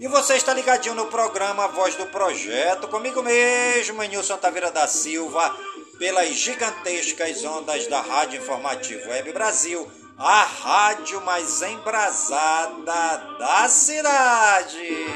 E 0.00 0.08
você 0.08 0.34
está 0.34 0.52
ligadinho 0.52 0.96
no 0.96 1.06
programa 1.06 1.68
Voz 1.68 1.94
do 1.94 2.06
Projeto, 2.06 2.88
comigo 2.88 3.22
mesmo, 3.22 4.02
Nilson 4.02 4.36
Taveira 4.36 4.72
da 4.72 4.88
Silva, 4.88 5.56
pelas 5.96 6.30
gigantescas 6.30 7.44
ondas 7.44 7.86
da 7.86 8.00
Rádio 8.00 8.40
Informativo 8.40 9.10
Web 9.10 9.32
Brasil, 9.32 9.88
a 10.18 10.42
rádio 10.42 11.20
mais 11.20 11.62
embrasada 11.62 13.16
da 13.38 13.68
cidade. 13.68 15.06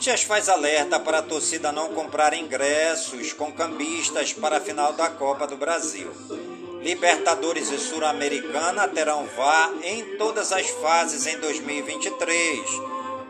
Corinthians 0.00 0.22
faz 0.22 0.48
alerta 0.48 0.98
para 0.98 1.18
a 1.18 1.22
torcida 1.22 1.70
não 1.70 1.94
comprar 1.94 2.34
ingressos 2.34 3.32
com 3.32 3.52
cambistas 3.52 4.32
para 4.32 4.56
a 4.56 4.60
final 4.60 4.94
da 4.94 5.08
Copa 5.08 5.46
do 5.46 5.56
Brasil. 5.56 6.10
Libertadores 6.82 7.70
e 7.70 7.78
Sul-Americana 7.78 8.88
terão 8.88 9.26
VAR 9.36 9.72
em 9.82 10.16
todas 10.16 10.50
as 10.50 10.68
fases 10.70 11.26
em 11.26 11.38
2023. 11.38 12.60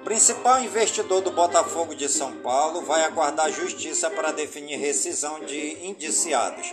Principal 0.05 0.63
investidor 0.63 1.21
do 1.21 1.33
Botafogo 1.33 1.95
de 1.95 2.09
São 2.09 2.37
Paulo 2.37 2.81
vai 2.83 3.03
aguardar 3.03 3.53
justiça 3.53 4.09
para 4.09 4.31
definir 4.31 4.77
rescisão 4.77 5.41
de 5.41 5.85
indiciados. 5.85 6.73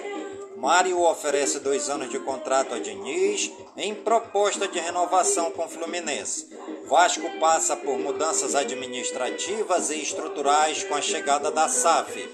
Mário 0.55 1.01
oferece 1.01 1.59
dois 1.59 1.89
anos 1.89 2.09
de 2.09 2.19
contrato 2.19 2.73
a 2.73 2.80
Diniz 2.80 3.51
em 3.75 3.93
proposta 3.93 4.67
de 4.67 4.80
renovação 4.80 5.51
com 5.51 5.67
Fluminense. 5.67 6.47
Vasco 6.88 7.30
passa 7.39 7.75
por 7.75 7.97
mudanças 7.99 8.55
administrativas 8.55 9.89
e 9.89 10.01
estruturais 10.01 10.84
com 10.84 10.95
a 10.95 11.01
chegada 11.01 11.51
da 11.51 11.67
SAF. 11.67 12.30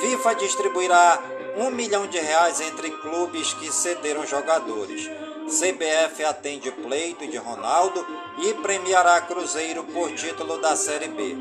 FIFA 0.00 0.34
distribuirá 0.34 1.22
um 1.56 1.70
milhão 1.70 2.06
de 2.06 2.18
reais 2.18 2.60
entre 2.60 2.90
clubes 2.90 3.52
que 3.54 3.72
cederam 3.72 4.26
jogadores. 4.26 5.08
CBF 5.46 6.24
atende 6.24 6.70
pleito 6.70 7.26
de 7.26 7.36
Ronaldo 7.36 8.06
e 8.38 8.54
premiará 8.54 9.20
Cruzeiro 9.20 9.84
por 9.84 10.12
título 10.14 10.58
da 10.58 10.76
Série 10.76 11.08
B. 11.08 11.36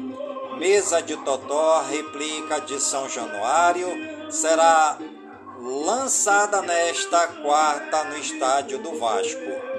Mesa 0.58 1.02
de 1.02 1.16
Totó, 1.18 1.82
replica 1.90 2.60
de 2.62 2.80
São 2.80 3.08
Januário, 3.10 3.88
será 4.32 4.98
lançada 5.60 6.62
nesta 6.62 7.28
quarta 7.28 8.04
no 8.06 8.18
estádio 8.18 8.80
do 8.80 8.98
Vasco. 9.00 9.72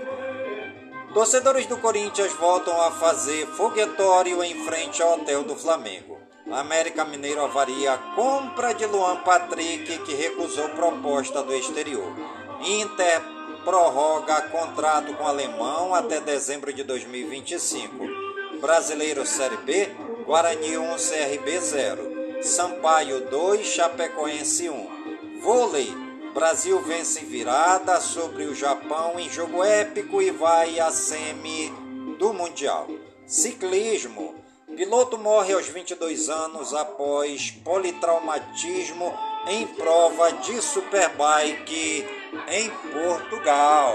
Torcedores 1.13 1.67
do 1.67 1.77
Corinthians 1.77 2.33
voltam 2.33 2.81
a 2.81 2.91
fazer 2.91 3.47
foguetório 3.49 4.43
em 4.43 4.65
frente 4.65 5.03
ao 5.03 5.15
hotel 5.15 5.43
do 5.43 5.55
Flamengo. 5.55 6.12
América 6.51 7.05
Mineiro 7.05 7.41
avaria 7.43 7.93
a 7.93 7.99
compra 7.99 8.75
de 8.75 8.85
Luan 8.85 9.17
Patrick, 9.19 9.99
que 9.99 10.15
recusou 10.15 10.69
proposta 10.71 11.43
do 11.43 11.55
exterior. 11.55 12.13
Inter 12.61 13.23
prorroga 13.65 14.43
contrato 14.43 15.15
com 15.15 15.25
o 15.25 15.27
alemão 15.27 15.95
até 15.95 16.21
dezembro 16.21 16.73
de 16.73 16.83
2025. 16.83 18.61
Brasileiro 18.61 19.25
Série 19.25 19.57
B, 19.59 19.89
Guarani 20.27 20.77
1, 20.77 20.97
CRB 20.97 21.61
0. 21.61 22.43
Sampaio 22.43 23.21
2, 23.31 23.67
Chapecoense 23.67 24.69
1. 24.69 25.41
Vôlei. 25.41 25.93
Brasil 26.35 26.81
vence 26.83 27.21
virada 27.25 28.01
sobre 28.01 28.45
o 28.45 28.55
Japão 28.55 29.19
em 29.19 29.29
jogo 29.29 29.63
épico 29.63 30.23
e 30.23 30.31
vai 30.31 30.81
à 30.81 30.91
semi 30.91 31.71
do 32.19 32.33
Mundial. 32.33 32.89
Ciclismo. 33.27 34.32
Piloto 34.77 35.19
morre 35.19 35.53
aos 35.53 35.69
22 35.69 36.29
anos 36.29 36.75
após 36.75 37.51
politraumatismo 37.65 39.13
em 39.49 39.67
prova 39.67 40.33
de 40.33 40.61
superbike 40.61 42.07
em 42.49 42.71
Portugal. 42.93 43.95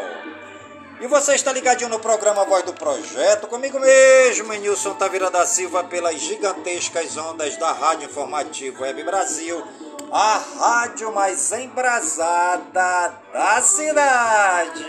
E 0.99 1.07
você 1.07 1.35
está 1.35 1.51
ligadinho 1.51 1.89
no 1.89 1.99
programa 1.99 2.45
Voz 2.45 2.63
do 2.63 2.73
Projeto, 2.73 3.47
comigo 3.47 3.79
mesmo, 3.79 4.51
Nilson 4.53 4.95
Taveira 4.95 5.29
da 5.29 5.45
Silva, 5.45 5.83
pelas 5.83 6.19
gigantescas 6.19 7.15
ondas 7.17 7.55
da 7.57 7.71
Rádio 7.71 8.09
Informativo 8.09 8.81
Web 8.81 9.03
Brasil 9.03 9.63
a 10.11 10.41
rádio 10.59 11.13
mais 11.13 11.51
embrasada 11.51 13.13
da 13.33 13.61
cidade. 13.61 14.87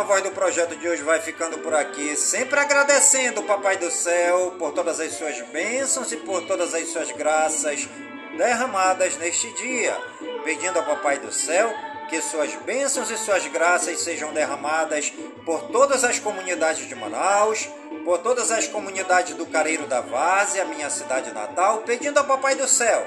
Voz 0.00 0.22
do 0.22 0.30
Projeto 0.30 0.74
de 0.74 0.88
hoje 0.88 1.02
vai 1.02 1.20
ficando 1.20 1.58
por 1.58 1.74
aqui, 1.74 2.16
sempre 2.16 2.58
agradecendo 2.58 3.42
o 3.42 3.44
Papai 3.44 3.76
do 3.76 3.90
Céu 3.90 4.56
por 4.58 4.72
todas 4.72 4.98
as 4.98 5.12
suas 5.12 5.40
bênçãos 5.42 6.10
e 6.10 6.16
por 6.16 6.42
todas 6.46 6.74
as 6.74 6.88
suas 6.88 7.12
graças 7.12 7.86
derramadas 8.36 9.16
neste 9.18 9.52
dia, 9.52 9.96
pedindo 10.44 10.78
ao 10.78 10.84
Papai 10.86 11.18
do 11.18 11.30
Céu 11.30 11.72
que 12.08 12.20
suas 12.22 12.52
bênçãos 12.56 13.10
e 13.10 13.18
suas 13.18 13.46
graças 13.46 14.00
sejam 14.00 14.32
derramadas 14.32 15.12
por 15.44 15.68
todas 15.68 16.02
as 16.02 16.18
comunidades 16.18 16.88
de 16.88 16.94
Manaus, 16.94 17.68
por 18.04 18.18
todas 18.18 18.50
as 18.50 18.66
comunidades 18.66 19.36
do 19.36 19.46
Careiro 19.46 19.86
da 19.86 20.00
Várzea, 20.00 20.64
minha 20.64 20.90
cidade 20.90 21.32
natal, 21.32 21.82
pedindo 21.82 22.18
ao 22.18 22.24
Papai 22.24 22.54
do 22.56 22.66
Céu 22.66 23.06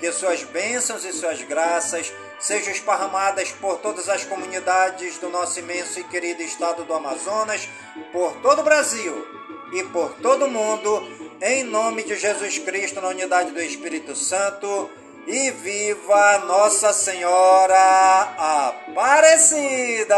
que 0.00 0.10
suas 0.10 0.42
bênçãos 0.42 1.04
e 1.04 1.12
suas 1.12 1.40
graças 1.42 2.12
sejam 2.42 2.72
esparramadas 2.72 3.52
por 3.52 3.78
todas 3.78 4.08
as 4.08 4.24
comunidades 4.24 5.16
do 5.18 5.30
nosso 5.30 5.60
imenso 5.60 6.00
e 6.00 6.04
querido 6.04 6.42
estado 6.42 6.84
do 6.84 6.92
Amazonas, 6.92 7.68
por 8.12 8.32
todo 8.42 8.60
o 8.60 8.64
Brasil 8.64 9.26
e 9.72 9.84
por 9.84 10.14
todo 10.16 10.46
o 10.46 10.50
mundo, 10.50 11.08
em 11.40 11.62
nome 11.62 12.02
de 12.02 12.16
Jesus 12.16 12.58
Cristo, 12.58 13.00
na 13.00 13.08
unidade 13.08 13.52
do 13.52 13.62
Espírito 13.62 14.14
Santo. 14.14 14.90
E 15.24 15.52
viva 15.52 16.38
Nossa 16.48 16.92
Senhora 16.92 17.78
Aparecida! 18.90 20.16